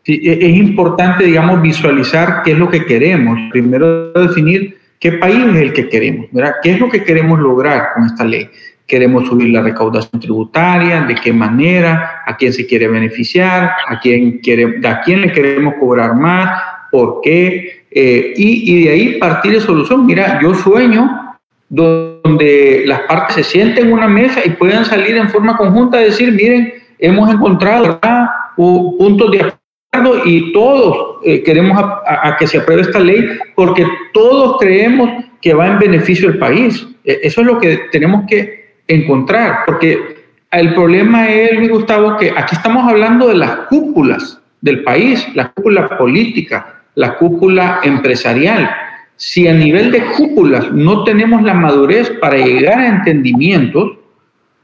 [0.06, 3.38] es importante, digamos, visualizar qué es lo que queremos.
[3.50, 6.26] Primero definir ¿Qué país es el que queremos?
[6.32, 6.54] ¿verdad?
[6.62, 8.48] ¿Qué es lo que queremos lograr con esta ley?
[8.86, 11.02] ¿Queremos subir la recaudación tributaria?
[11.02, 12.22] ¿De qué manera?
[12.26, 13.72] ¿A quién se quiere beneficiar?
[13.88, 16.60] ¿A quién, quiere, a quién le queremos cobrar más?
[16.90, 17.86] ¿Por qué?
[17.90, 20.04] Eh, y, y de ahí partir de solución.
[20.04, 21.38] Mira, yo sueño
[21.68, 26.04] donde las partes se sienten en una mesa y puedan salir en forma conjunta y
[26.06, 27.98] decir, miren, hemos encontrado
[28.56, 29.52] puntos de
[30.24, 35.66] y todos eh, queremos a, que se apruebe esta ley porque todos creemos que va
[35.66, 36.86] en beneficio del país.
[37.04, 42.30] E, eso es lo que tenemos que encontrar, porque el problema es, mi Gustavo, que
[42.30, 48.70] aquí estamos hablando de las cúpulas del país, la cúpula política, la cúpula empresarial.
[49.16, 53.98] Si a nivel de cúpulas no tenemos la madurez para llegar a entendimientos,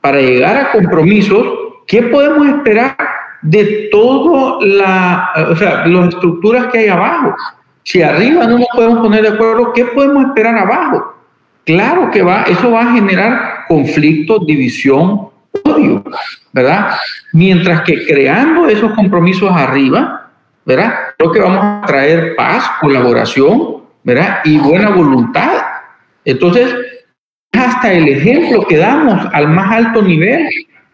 [0.00, 1.46] para llegar a compromisos,
[1.86, 2.96] ¿qué podemos esperar
[3.42, 7.34] de todas o sea, las estructuras que hay abajo.
[7.82, 11.14] Si arriba no nos podemos poner de acuerdo, ¿qué podemos esperar abajo?
[11.64, 15.28] Claro que va, eso va a generar conflicto, división,
[15.64, 16.02] odio,
[16.52, 16.96] ¿verdad?
[17.32, 20.30] Mientras que creando esos compromisos arriba,
[20.64, 20.94] ¿verdad?
[21.16, 24.40] Creo que vamos a traer paz, colaboración, ¿verdad?
[24.44, 25.62] Y buena voluntad.
[26.24, 26.74] Entonces,
[27.52, 30.48] hasta el ejemplo que damos al más alto nivel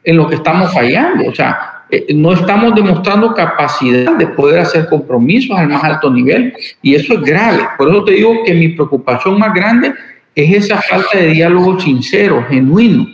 [0.04, 1.28] en lo que estamos fallando.
[1.28, 6.52] O sea, eh, no estamos demostrando capacidad de poder hacer compromisos al más alto nivel
[6.82, 7.62] y eso es grave.
[7.78, 9.94] Por eso te digo que mi preocupación más grande
[10.34, 13.06] es esa falta de diálogo sincero, genuino,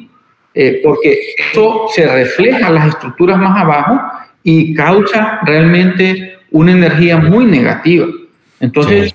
[0.54, 4.00] eh, porque eso se refleja en las estructuras más abajo
[4.42, 8.06] y causa realmente una energía muy negativa.
[8.58, 9.14] Entonces,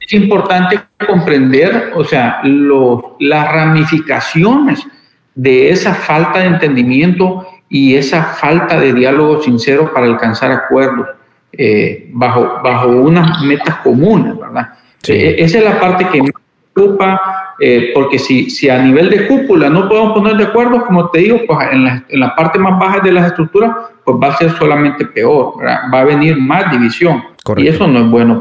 [0.00, 4.86] es importante comprender, o sea, las ramificaciones
[5.34, 11.08] de esa falta de entendimiento y esa falta de diálogo sincero para alcanzar acuerdos
[11.56, 14.70] eh, bajo, bajo unas metas comunes, ¿verdad?
[15.06, 16.30] Eh, esa es la parte que me
[16.72, 21.10] preocupa, eh, porque si, si a nivel de cúpula no podemos poner de acuerdo, como
[21.10, 23.70] te digo, pues en la, en la parte más baja de las estructuras,
[24.04, 27.22] pues va a ser solamente peor, va a venir más división.
[27.56, 28.40] Y eso no es bueno.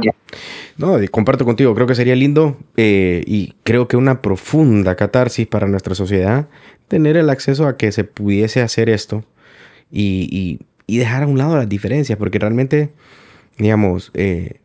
[0.77, 5.93] No, comparto contigo, creo que sería lindo y creo que una profunda catarsis para nuestra
[5.93, 6.47] sociedad
[6.93, 9.23] tener el acceso a que se pudiese hacer esto
[9.89, 12.93] y, dejar a un lado las diferencias, porque realmente,
[13.57, 14.59] digamos, eh,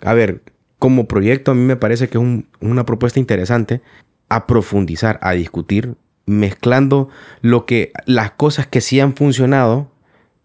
[0.00, 0.42] a ver,
[0.80, 2.24] como proyecto a mí me parece que es
[2.60, 3.80] una propuesta interesante
[4.28, 5.94] a profundizar, a discutir,
[6.26, 7.10] mezclando
[7.42, 9.92] lo que las cosas que sí han funcionado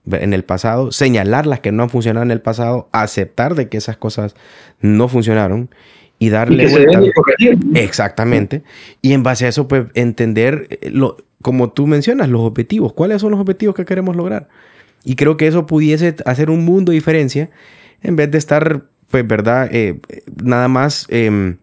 [0.05, 3.77] en el pasado, señalar las que no han funcionado en el pasado, aceptar de que
[3.77, 4.35] esas cosas
[4.81, 5.71] no funcionaron
[6.23, 7.01] y darle vuelta.
[7.75, 8.63] Exactamente.
[9.01, 12.93] Y en base a eso, pues entender, eh, lo, como tú mencionas, los objetivos.
[12.93, 14.47] ¿Cuáles son los objetivos que queremos lograr?
[15.03, 17.49] Y creo que eso pudiese hacer un mundo de diferencia
[18.01, 19.67] en vez de estar, pues, ¿verdad?
[19.73, 19.99] Eh,
[20.41, 21.57] nada más em,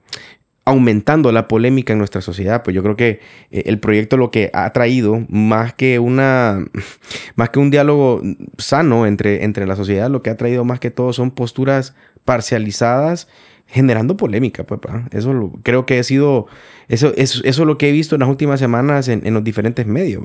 [0.66, 2.62] aumentando la polémica en nuestra sociedad.
[2.62, 6.66] Pues yo creo que eh, el proyecto lo que ha traído, más que una,
[7.34, 8.20] más que un diálogo
[8.58, 11.94] sano entre, entre la sociedad, lo que ha traído más que todo son posturas
[12.26, 13.26] parcializadas
[13.70, 14.80] generando polémica, pues,
[15.12, 16.46] Eso lo, creo que ha sido,
[16.88, 19.44] eso, eso, eso es lo que he visto en las últimas semanas en, en los
[19.44, 20.22] diferentes medios,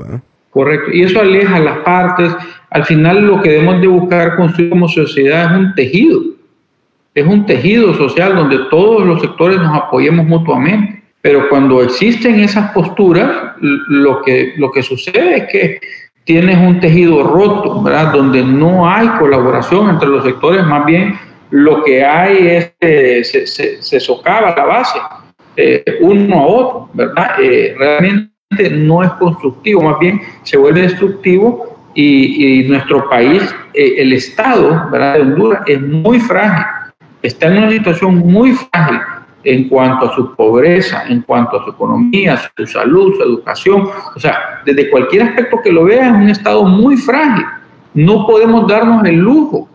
[0.50, 0.92] Correcto.
[0.94, 2.32] Y eso aleja las partes.
[2.70, 6.22] Al final lo que debemos de buscar construir como sociedad es un tejido.
[7.14, 11.04] Es un tejido social donde todos los sectores nos apoyemos mutuamente.
[11.22, 15.80] Pero cuando existen esas posturas, lo que, lo que sucede es que
[16.24, 18.14] tienes un tejido roto, ¿verdad?
[18.14, 21.16] Donde no hay colaboración entre los sectores, más bien
[21.52, 23.48] lo que hay es que se,
[23.82, 25.00] se, socava la base
[25.58, 27.36] eh, uno a otro, ¿verdad?
[27.42, 28.30] Eh, realmente
[28.72, 33.44] no es constructivo, más bien se vuelve destructivo y, nuestro país,
[33.74, 35.16] eh, el Estado ¿verdad?
[35.16, 36.66] de Honduras es muy frágil,
[37.22, 39.00] está en una situación muy frágil
[39.46, 44.20] en cuanto a su pobreza, en cuanto a su economía, su salud, su educación, o
[44.20, 47.46] sea, desde cualquier aspecto que lo vea es un Estado muy frágil.
[47.94, 49.70] No podemos darnos el lujo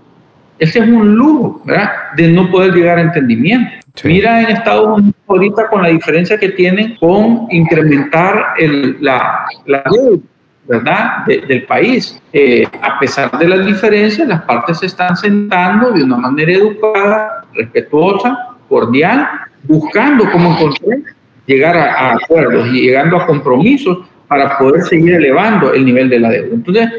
[0.60, 1.90] ese es un lujo, ¿verdad?
[2.16, 3.72] De no poder llegar a entendimiento.
[4.04, 8.54] Mira en Estados Unidos ahorita con la diferencia que tienen con incrementar
[9.00, 10.22] la, la deuda,
[10.68, 11.24] ¿verdad?
[11.26, 12.20] del país.
[12.32, 17.44] Eh, a pesar de las diferencias, las partes se están sentando de una manera educada,
[17.54, 19.28] respetuosa, cordial,
[19.64, 20.98] buscando cómo encontrar,
[21.46, 23.98] llegar a, a acuerdos y llegando a compromisos
[24.28, 26.54] para poder seguir elevando el nivel de la deuda.
[26.54, 26.90] Entonces,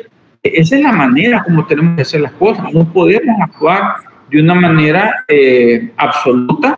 [0.44, 2.74] esa es la manera como tenemos que hacer las cosas.
[2.74, 3.96] No podemos actuar
[4.30, 6.78] de una manera eh, absoluta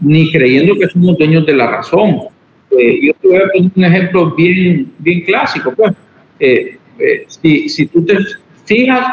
[0.00, 2.22] ni creyendo que somos dueños de la razón.
[2.70, 5.72] Eh, yo te voy a poner un ejemplo bien, bien clásico.
[5.72, 5.92] Pues.
[6.40, 6.78] Eh,
[7.28, 8.16] si, si, tú te
[8.64, 9.06] fijas,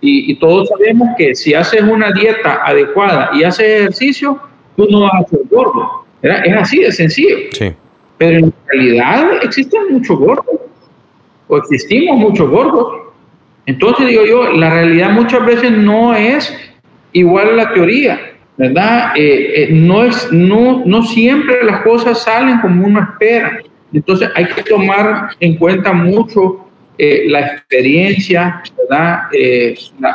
[0.00, 4.40] y, y, todos sabemos que si haces una dieta adecuada y haces ejercicio,
[4.76, 6.04] tú no vas a ser gordo.
[6.22, 7.36] Es así de sencillo.
[7.52, 7.72] Sí.
[8.16, 10.60] Pero en realidad existen muchos gordos
[11.48, 13.08] o existimos muchos gordos.
[13.66, 16.54] Entonces digo yo, la realidad muchas veces no es
[17.12, 18.18] igual a la teoría,
[18.56, 19.12] ¿verdad?
[19.16, 23.58] Eh, eh, no, es, no, no siempre las cosas salen como uno espera.
[23.92, 29.22] Entonces hay que tomar en cuenta mucho eh, la experiencia, ¿verdad?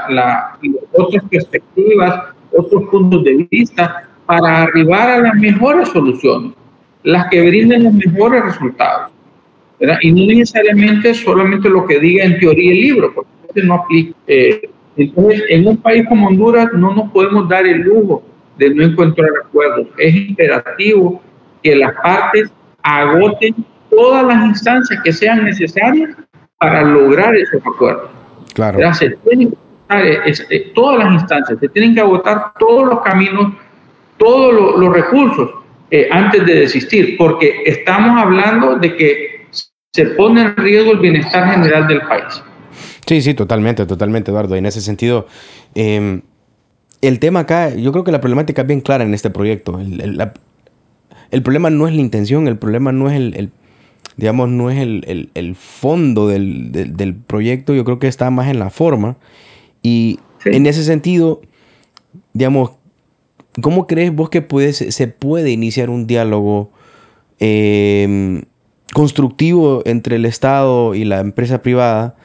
[0.10, 0.58] La,
[0.92, 6.54] otras perspectivas, otros puntos de vista para arribar a las mejores soluciones,
[7.04, 9.12] las que brinden los mejores resultados.
[10.02, 14.16] Y no necesariamente solamente lo que diga en teoría el libro, porque no aplica.
[14.28, 18.24] Eh, entonces, en un país como Honduras no nos podemos dar el lujo
[18.58, 19.88] de no encontrar acuerdos.
[19.98, 21.22] Es imperativo
[21.62, 22.52] que las partes
[22.84, 23.56] agoten
[23.90, 26.12] todas las instancias que sean necesarias
[26.60, 28.10] para lograr esos acuerdos.
[28.54, 28.94] Claro.
[28.94, 29.58] Se tienen que
[29.90, 30.06] agotar
[30.50, 33.54] eh, todas las instancias, se tienen que agotar todos los caminos,
[34.18, 35.50] todos los, recursos
[35.92, 39.33] eh, antes de desistir, porque estamos hablando de que
[39.94, 42.42] se pone en riesgo el bienestar general del país.
[43.06, 44.56] Sí, sí, totalmente, totalmente, Eduardo.
[44.56, 45.28] en ese sentido,
[45.76, 46.22] em,
[47.02, 49.80] el tema acá, yo creo que la problemática es bien clara en este proyecto.
[49.80, 53.52] El, problema no es la intención, el problema no es el,
[54.18, 59.18] digamos, no es el, fondo del, proyecto, yo creo que está más en la forma.
[59.84, 61.42] Y en ese sentido,
[62.34, 62.72] digamos,
[63.62, 66.72] ¿cómo crees vos que puede, se puede iniciar un diálogo?
[67.40, 68.44] Eh,
[68.94, 72.16] constructivo entre el Estado y la empresa privada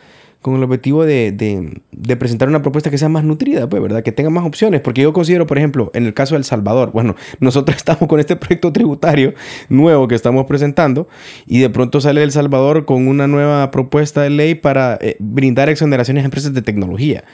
[0.41, 1.83] con el objetivo de,
[2.19, 4.03] presentar una propuesta que sea más nutrida, pues, ¿verdad?
[4.03, 4.81] Que tenga más opciones.
[4.81, 8.21] Porque yo considero, por ejemplo, en el caso de El Salvador, bueno, nosotros estamos con
[8.21, 9.35] este proyecto tributario
[9.69, 11.09] nuevo que estamos presentando
[11.47, 15.69] y de pronto sale El Salvador con una nueva propuesta de ley para eh, brindar
[15.69, 17.25] exoneraciones a empresas de tecnología.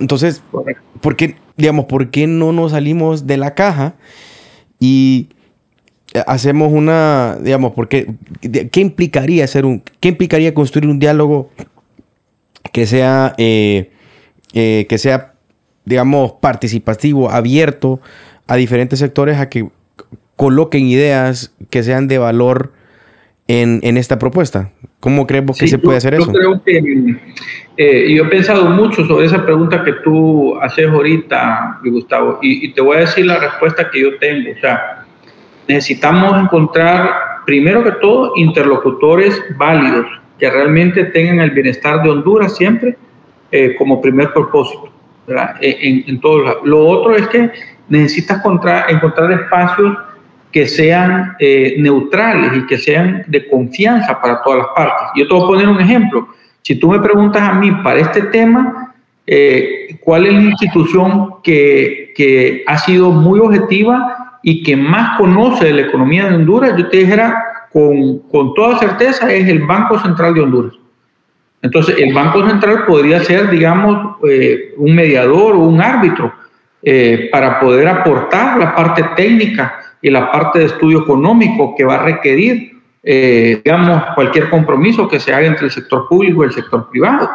[0.00, 0.42] Entonces,
[1.00, 3.94] ¿por qué, digamos, por qué no nos salimos de la caja
[4.80, 5.28] y
[6.26, 11.50] hacemos una, digamos, porque ¿qué implicaría hacer un, qué implicaría construir un diálogo
[12.72, 13.90] que sea, eh,
[14.52, 15.34] eh, que sea,
[15.84, 18.00] digamos, participativo, abierto
[18.46, 19.68] a diferentes sectores a que
[20.36, 22.72] coloquen ideas que sean de valor
[23.48, 24.70] en, en esta propuesta?
[25.00, 26.26] ¿Cómo crees que se puede hacer eso?
[26.26, 27.16] Yo creo que,
[27.76, 32.72] eh, yo he pensado mucho sobre esa pregunta que tú haces ahorita, Gustavo, y, y
[32.72, 34.52] te voy a decir la respuesta que yo tengo.
[34.52, 35.01] O sea,
[35.68, 37.10] necesitamos encontrar,
[37.46, 40.06] primero que todo, interlocutores válidos
[40.38, 42.96] que realmente tengan el bienestar de Honduras siempre
[43.50, 44.90] eh, como primer propósito,
[45.60, 46.56] e, En, en todos.
[46.64, 47.50] Lo otro es que
[47.88, 49.96] necesitas encontrar, encontrar espacios
[50.50, 55.08] que sean eh, neutrales y que sean de confianza para todas las partes.
[55.16, 56.28] Yo te voy a poner un ejemplo.
[56.62, 58.94] Si tú me preguntas a mí para este tema,
[59.26, 65.66] eh, ¿cuál es la institución que, que ha sido muy objetiva y que más conoce
[65.66, 69.98] de la economía de Honduras, yo te dijera con, con toda certeza, es el Banco
[70.00, 70.74] Central de Honduras.
[71.62, 76.32] Entonces, el Banco Central podría ser, digamos, eh, un mediador o un árbitro
[76.82, 81.94] eh, para poder aportar la parte técnica y la parte de estudio económico que va
[81.94, 82.72] a requerir,
[83.04, 87.30] eh, digamos, cualquier compromiso que se haga entre el sector público y el sector privado.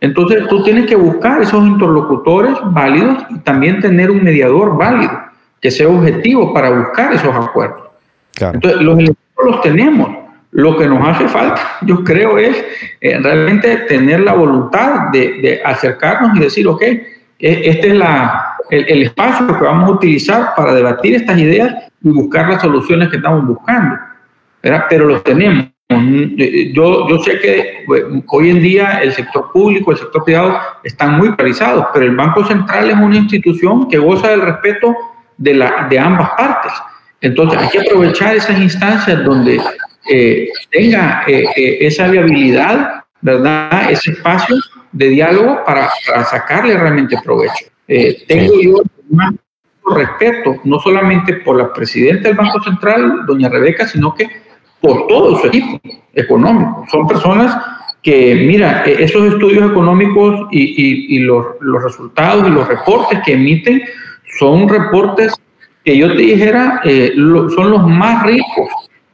[0.00, 5.27] Entonces, tú tienes que buscar esos interlocutores válidos y también tener un mediador válido
[5.60, 7.88] que sea objetivo para buscar esos acuerdos.
[8.40, 10.28] Entonces, los elementos los tenemos.
[10.50, 12.64] Lo que nos hace falta, yo creo, es
[13.00, 17.06] eh, realmente tener la voluntad de, acercarnos y decir, ok, e,
[17.38, 22.48] este es la, el, espacio que vamos a utilizar para debatir estas ideas y buscar
[22.48, 23.96] las soluciones que estamos buscando.
[24.60, 25.66] Pero los tenemos.
[25.90, 27.84] Yo, yo sé que
[28.26, 32.44] hoy en día el sector público, el sector privado están muy paralizados, pero el Banco
[32.44, 34.94] Central es una institución que goza del respeto
[35.38, 36.72] de, la, de ambas partes.
[37.20, 39.60] Entonces hay que aprovechar esas instancias donde
[40.08, 43.90] eh, tenga eh, eh, esa viabilidad, ¿verdad?
[43.90, 44.56] Ese espacio
[44.92, 47.66] de diálogo para, para sacarle realmente provecho.
[48.26, 49.34] tengo yo más
[49.94, 54.28] respeto, no solamente por la presidenta del Banco Central, doña Rebeca, sino que
[54.80, 55.80] por todo su equipo
[56.14, 56.84] económico.
[56.90, 57.56] Son personas
[58.02, 63.20] que, mira, e, esos estudios económicos y, y, y los, los, resultados y los reportes
[63.24, 63.82] que emiten
[64.38, 65.32] son reportes
[65.84, 68.68] que yo te dijera, eh, son los más ricos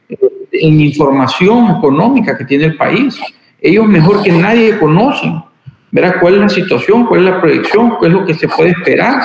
[0.08, 0.16] eh,
[0.52, 3.18] en información económica que tiene el país.
[3.60, 5.42] Ellos mejor que nadie conocen,
[5.90, 8.70] verá cuál es la situación, cuál es la proyección, cuál es lo que se puede
[8.70, 9.22] esperar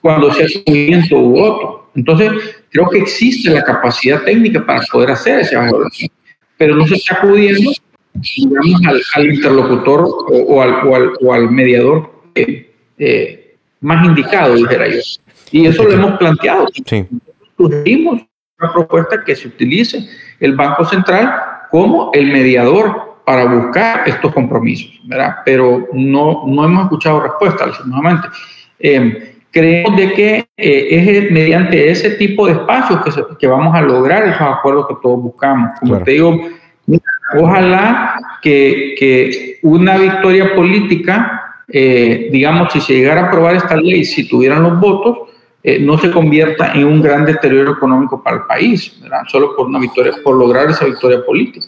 [0.00, 1.90] cuando se hace un movimiento u otro.
[1.94, 2.30] Entonces,
[2.70, 6.08] creo que existe la capacidad técnica para poder hacer esa evaluación,
[6.56, 7.72] pero no se está acudiendo,
[8.12, 8.82] digamos,
[9.14, 15.00] al, interlocutor o, al, o, al, mediador eh, más indicado, dijera yo.
[15.52, 16.66] Y eso lo hemos planteado.
[16.86, 17.06] Sí.
[17.56, 18.22] Sugerimos
[18.58, 20.08] una propuesta que se utilice
[20.40, 21.32] el Banco Central
[21.70, 25.36] como el mediador para buscar estos compromisos, ¿verdad?
[25.44, 28.28] Pero no, no hemos escuchado respuesta, nuevamente.
[28.78, 33.82] Eh, creemos de que eh, es mediante ese tipo de espacios que, que, vamos a
[33.82, 35.78] lograr esos acuerdos que todos buscamos.
[35.78, 36.40] Como te digo,
[37.38, 44.04] ojalá que, que una victoria política, eh, digamos, si se llegara a aprobar esta ley,
[44.04, 45.30] si tuvieran los votos,
[45.64, 49.78] eh, no se convierta en un gran deterioro económico para el país, solo por una
[49.78, 51.66] victoria, por lograr esa victoria política.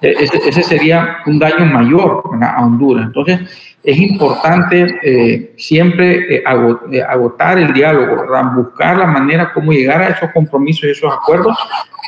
[0.00, 3.06] E, ese, sería un daño mayor a Honduras.
[3.06, 3.40] Entonces,
[3.82, 8.24] es importante eh, siempre eh, agotar el diálogo,
[8.54, 11.56] buscar la manera cómo llegar a esos compromisos y esos acuerdos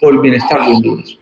[0.00, 1.18] por el bienestar de Honduras.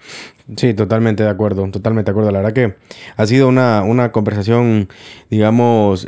[0.57, 2.31] Sí, totalmente de acuerdo, totalmente de acuerdo.
[2.31, 2.75] La verdad que
[3.17, 4.89] ha sido una, una conversación,
[5.31, 6.07] digamos,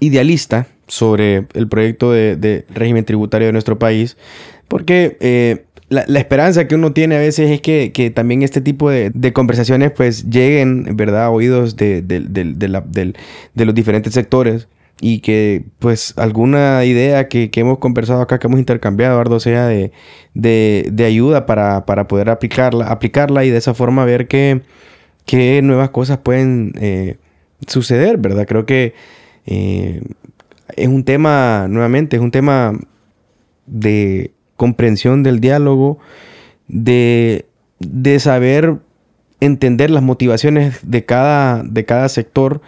[0.00, 4.16] idealista, sobre el proyecto de, régimen tributario de nuestro país,
[4.66, 9.32] porque eh, la, esperanza que uno tiene a veces es que, también este tipo de,
[9.32, 12.02] conversaciones pues lleguen, ¿verdad?, a oídos de,
[13.54, 14.68] los diferentes sectores
[15.00, 21.04] y que pues alguna idea que, hemos conversado acá, que hemos intercambiado, Eduardo, sea de,
[21.04, 24.62] ayuda para, poder aplicarla, aplicarla y de esa forma ver qué,
[25.62, 27.16] nuevas cosas pueden eh,
[27.66, 28.46] suceder, ¿verdad?
[28.46, 28.94] Creo que
[29.46, 30.02] eh,
[30.76, 32.78] es un tema, nuevamente, es un tema
[33.66, 35.98] de comprensión del diálogo,
[36.66, 37.46] de,
[38.18, 38.76] saber
[39.40, 42.60] entender las motivaciones de cada, de cada sector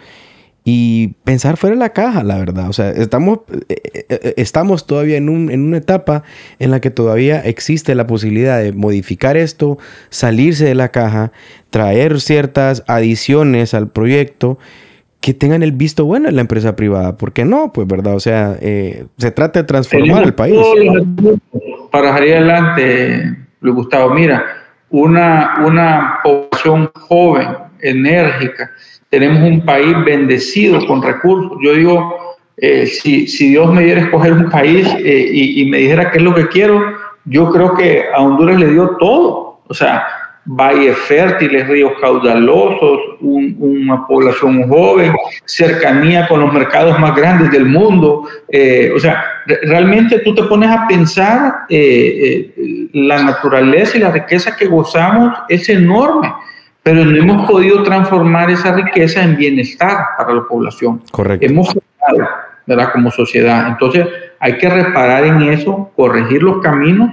[0.63, 2.69] y pensar fuera de la caja, la verdad.
[2.69, 6.23] O sea, estamos, eh, eh, estamos todavía en, un, en una etapa
[6.59, 9.79] en la que todavía existe la posibilidad de modificar esto,
[10.09, 11.31] salirse de la caja,
[11.71, 14.59] traer ciertas adiciones al proyecto
[15.21, 17.15] que tengan el visto bueno en la empresa privada.
[17.15, 17.71] ¿Por qué no?
[17.71, 18.15] Pues, ¿verdad?
[18.15, 20.57] O sea, eh, se trata de transformar el país.
[21.91, 24.43] Para salir adelante, Luis Gustavo, mira,
[24.89, 27.49] una, una población joven,
[27.81, 28.71] enérgica,
[29.09, 31.51] tenemos un país bendecido con recursos.
[31.63, 32.15] Yo digo,
[32.57, 36.09] eh, si, si, Dios me diera a escoger un país eh, y, y me dijera
[36.09, 36.81] qué es lo que quiero,
[37.25, 39.61] yo creo que a Honduras le dio todo.
[39.67, 40.03] O sea,
[40.45, 45.13] valles fértiles, ríos caudalosos, una población joven,
[45.45, 48.27] cercanía con los mercados más grandes del mundo.
[48.49, 54.11] Eh, o sea, realmente tú te pones a pensar, eh, eh, la naturaleza y la
[54.11, 56.33] riqueza que gozamos es enorme,
[56.81, 61.01] pero no hemos podido transformar esa riqueza en bienestar para la población.
[61.11, 61.45] Correcto.
[61.45, 62.29] Hemos fallado,
[62.65, 62.91] ¿verdad?
[62.93, 63.67] Como sociedad.
[63.67, 64.07] Entonces,
[64.39, 67.11] hay que reparar en eso, corregir los caminos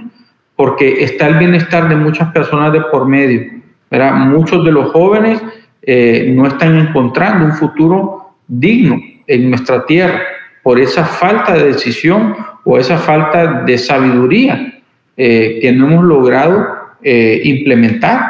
[0.59, 3.49] porque está el bienestar de muchas personas de por medio.
[3.89, 4.13] ¿verdad?
[4.13, 5.41] Muchos de los jóvenes
[5.81, 10.19] eh, no están encontrando un futuro digno en nuestra tierra
[10.61, 12.35] por esa falta de decisión
[12.65, 14.81] o esa falta de sabiduría
[15.15, 16.67] eh, que no hemos logrado
[17.03, 18.29] eh, implementar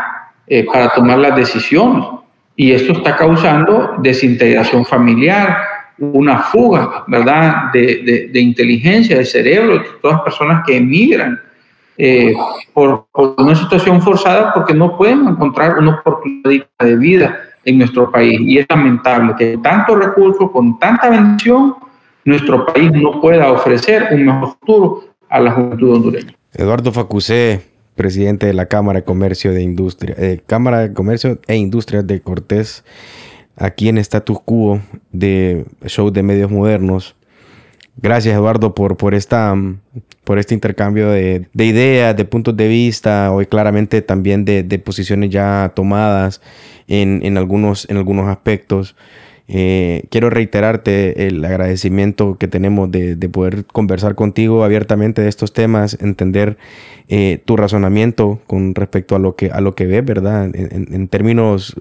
[0.72, 2.06] para tomar las decisiones.
[2.56, 5.58] Y esto está causando desintegración familiar,
[5.98, 11.40] una fuga, ¿verdad?, de, de, inteligencia, de cerebro, de todas las personas que emigran
[12.74, 18.12] por, por, una situación forzada porque no pueden encontrar una oportunidad de vida en nuestro
[18.12, 18.40] país.
[18.42, 21.76] Y es lamentable que tanto recursos, con tanta bendición,
[22.26, 26.34] nuestro país no pueda ofrecer un mejor futuro a la juventud hondureña.
[26.54, 27.62] Eduardo Facusé,
[27.96, 32.22] presidente de la Cámara de Comercio de Industria, eh, Cámara de Comercio e Industrias de
[32.22, 32.84] Cortés,
[33.56, 34.80] aquí en Status Quo
[35.12, 37.16] de Show de Medios Modernos.
[38.02, 39.56] Gracias Eduardo por, por, esta,
[40.24, 45.30] por este intercambio de, ideas, de puntos de vista, hoy claramente también de, de posiciones
[45.30, 46.42] ya tomadas
[46.88, 48.96] en, en, algunos, en algunos aspectos.
[49.52, 55.98] Eh, quiero reiterarte el agradecimiento que tenemos de, poder conversar contigo abiertamente de estos temas,
[56.00, 56.58] entender
[57.08, 60.52] eh, tu razonamiento con respecto a lo que, a lo que ves, ¿verdad?
[60.54, 61.76] En, términos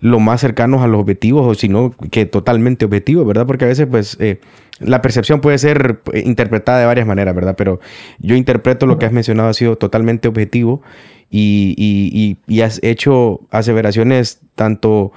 [0.00, 3.46] lo más cercanos a los objetivos, o si no, que totalmente objetivos, ¿verdad?
[3.46, 4.40] Porque a veces, pues, eh,
[4.78, 7.54] la percepción puede ser interpretada de varias maneras, ¿verdad?
[7.56, 7.80] Pero
[8.18, 10.82] yo interpreto lo que has mencionado ha sido totalmente objetivo
[11.30, 15.12] y, y has hecho aseveraciones tanto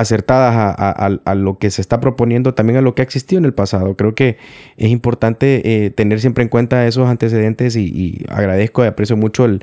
[0.00, 3.54] acertadas a, lo que se está proponiendo, también a lo que ha existido en el
[3.54, 3.96] pasado.
[3.96, 4.36] Creo que
[4.76, 9.62] es importante eh, tener siempre en cuenta esos antecedentes y, agradezco y aprecio mucho el,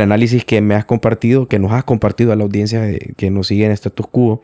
[0.00, 2.82] análisis que me has compartido, que nos has compartido a la audiencia
[3.16, 4.42] que nos sigue en Status Quo.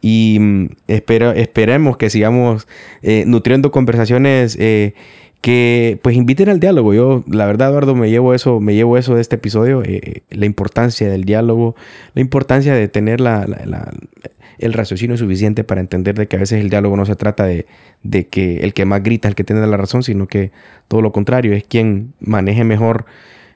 [0.00, 2.66] Y mm, espero, esperemos que sigamos
[3.02, 4.56] eh, nutriendo conversaciones.
[4.58, 4.94] Eh,
[5.40, 6.92] que pues inviten al diálogo.
[6.92, 9.82] Yo, la verdad, Eduardo, me llevo eso, me llevo eso de este episodio,
[10.28, 11.76] la importancia del diálogo,
[12.14, 13.46] la importancia de tener la,
[14.60, 17.66] el raciocinio suficiente para entender de que a veces el diálogo no se trata de,
[18.30, 20.52] que el que más grita es el que tiene la razón, sino que
[20.86, 23.06] todo lo contrario, es quien maneje mejor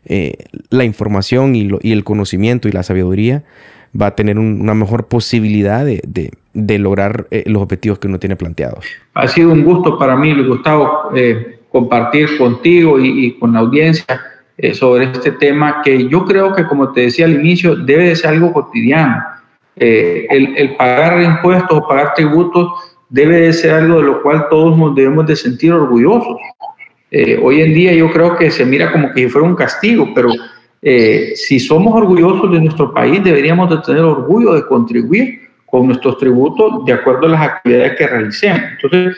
[0.07, 0.35] eh,
[0.71, 3.45] la información y, el conocimiento y la sabiduría
[3.99, 8.85] va a tener una mejor posibilidad de, lograr eh, los objetivos que uno tiene planteados.
[9.15, 14.21] Ha sido un gusto para mí, Gustavo, eh, compartir contigo y, con la audiencia
[14.73, 18.31] sobre este tema que yo creo que, como te decía al inicio, debe de ser
[18.31, 19.34] algo cotidiano.
[19.77, 22.69] Eh, el, pagar impuestos o pagar tributos
[23.09, 26.37] debe de ser algo de lo cual todos nos debemos de sentir orgullosos.
[27.11, 30.09] Eh, hoy en día yo creo que se mira como que si fuera un castigo,
[30.15, 30.31] pero
[30.83, 36.19] eh, si somos orgullosos de nuestro país, deberíamos de tener orgullo de contribuir con nuestros
[36.19, 38.63] tributos de acuerdo a las actividades que realicemos.
[38.73, 39.17] Entonces,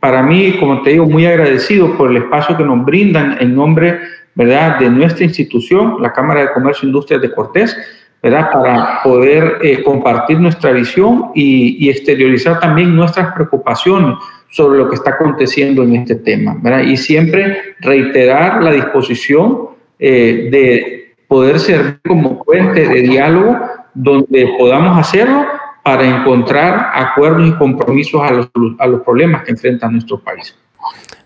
[0.00, 3.98] para mí, como te digo, muy agradecido por el espacio que nos brindan en nombre
[4.34, 4.78] ¿verdad?
[4.78, 7.76] de nuestra institución, la Cámara de Comercio e Industrias de Cortés,
[8.20, 14.16] Para poder eh, compartir nuestra visión y, exteriorizar también nuestras preocupaciones
[14.50, 16.56] sobre lo que está aconteciendo en este tema.
[16.82, 23.58] Y siempre reiterar la disposición eh, de poder ser como puente de diálogo
[23.94, 25.46] donde podamos hacerlo
[25.82, 30.56] para encontrar acuerdos y compromisos a los, a los problemas que enfrenta nuestro país.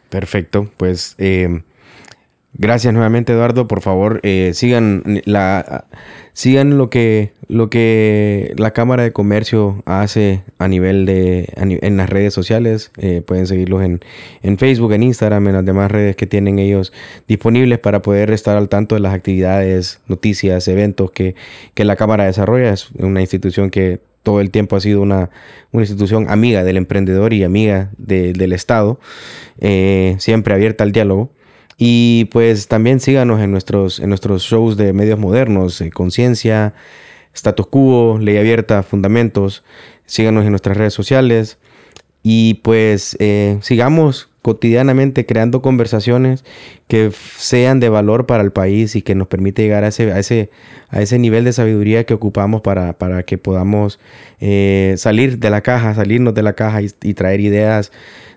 [0.09, 1.63] Perfecto, pues eh,
[2.55, 3.67] Gracias nuevamente, Eduardo.
[3.67, 5.87] Por favor, eh, sigan la
[6.35, 12.11] sigan lo que lo que la Cámara de Comercio hace a nivel de en las
[12.11, 12.93] redes sociales.
[12.99, 14.01] Eh, pueden seguirlos en,
[14.43, 16.93] en, Facebook, en Instagram, en las demás redes que tienen ellos
[17.27, 21.35] disponibles para poder estar al tanto de las actividades, noticias, eventos que,
[21.73, 22.75] que la Cámara desarrolla.
[22.75, 25.31] Es una institución que todo el tiempo ha sido una,
[25.73, 29.01] una institución amiga del emprendedor y amiga del Estado,
[29.61, 31.31] eh, siempre abierta al diálogo.
[31.77, 36.75] Y pues también síganos en nuestros, en nuestros shows de medios modernos, eh, Conciencia,
[37.35, 39.65] Status Quo, Ley Abierta, Fundamentos.
[40.07, 41.59] Síganos en nuestras redes sociales.
[42.23, 46.45] Y pues eh, sigamos cotidianamente creando conversaciones
[46.89, 50.19] que sean de valor para el país y que nos permite llegar a ese, a
[50.19, 50.51] ese,
[50.91, 54.01] a ese nivel de sabiduría que ocupamos para, para que podamos
[54.41, 57.93] eh, salir de la caja, salirnos de la caja y traer ideas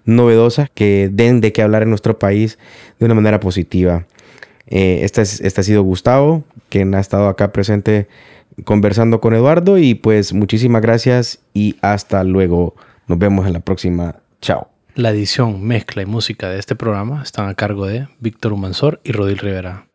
[0.06, 2.60] novedosas que den de qué hablar en nuestro país
[3.00, 4.06] de una manera positiva.
[4.68, 8.08] Eh, este, este ha sido Gustavo, quien ha estado acá presente
[8.64, 12.76] conversando con Eduardo y pues muchísimas gracias y hasta luego.
[13.08, 14.16] Nos vemos en la próxima.
[14.42, 14.75] Chao.
[14.96, 19.12] La edición, mezcla y música de este programa están a cargo de Víctor Humansor y
[19.12, 19.84] Rodil Rivera.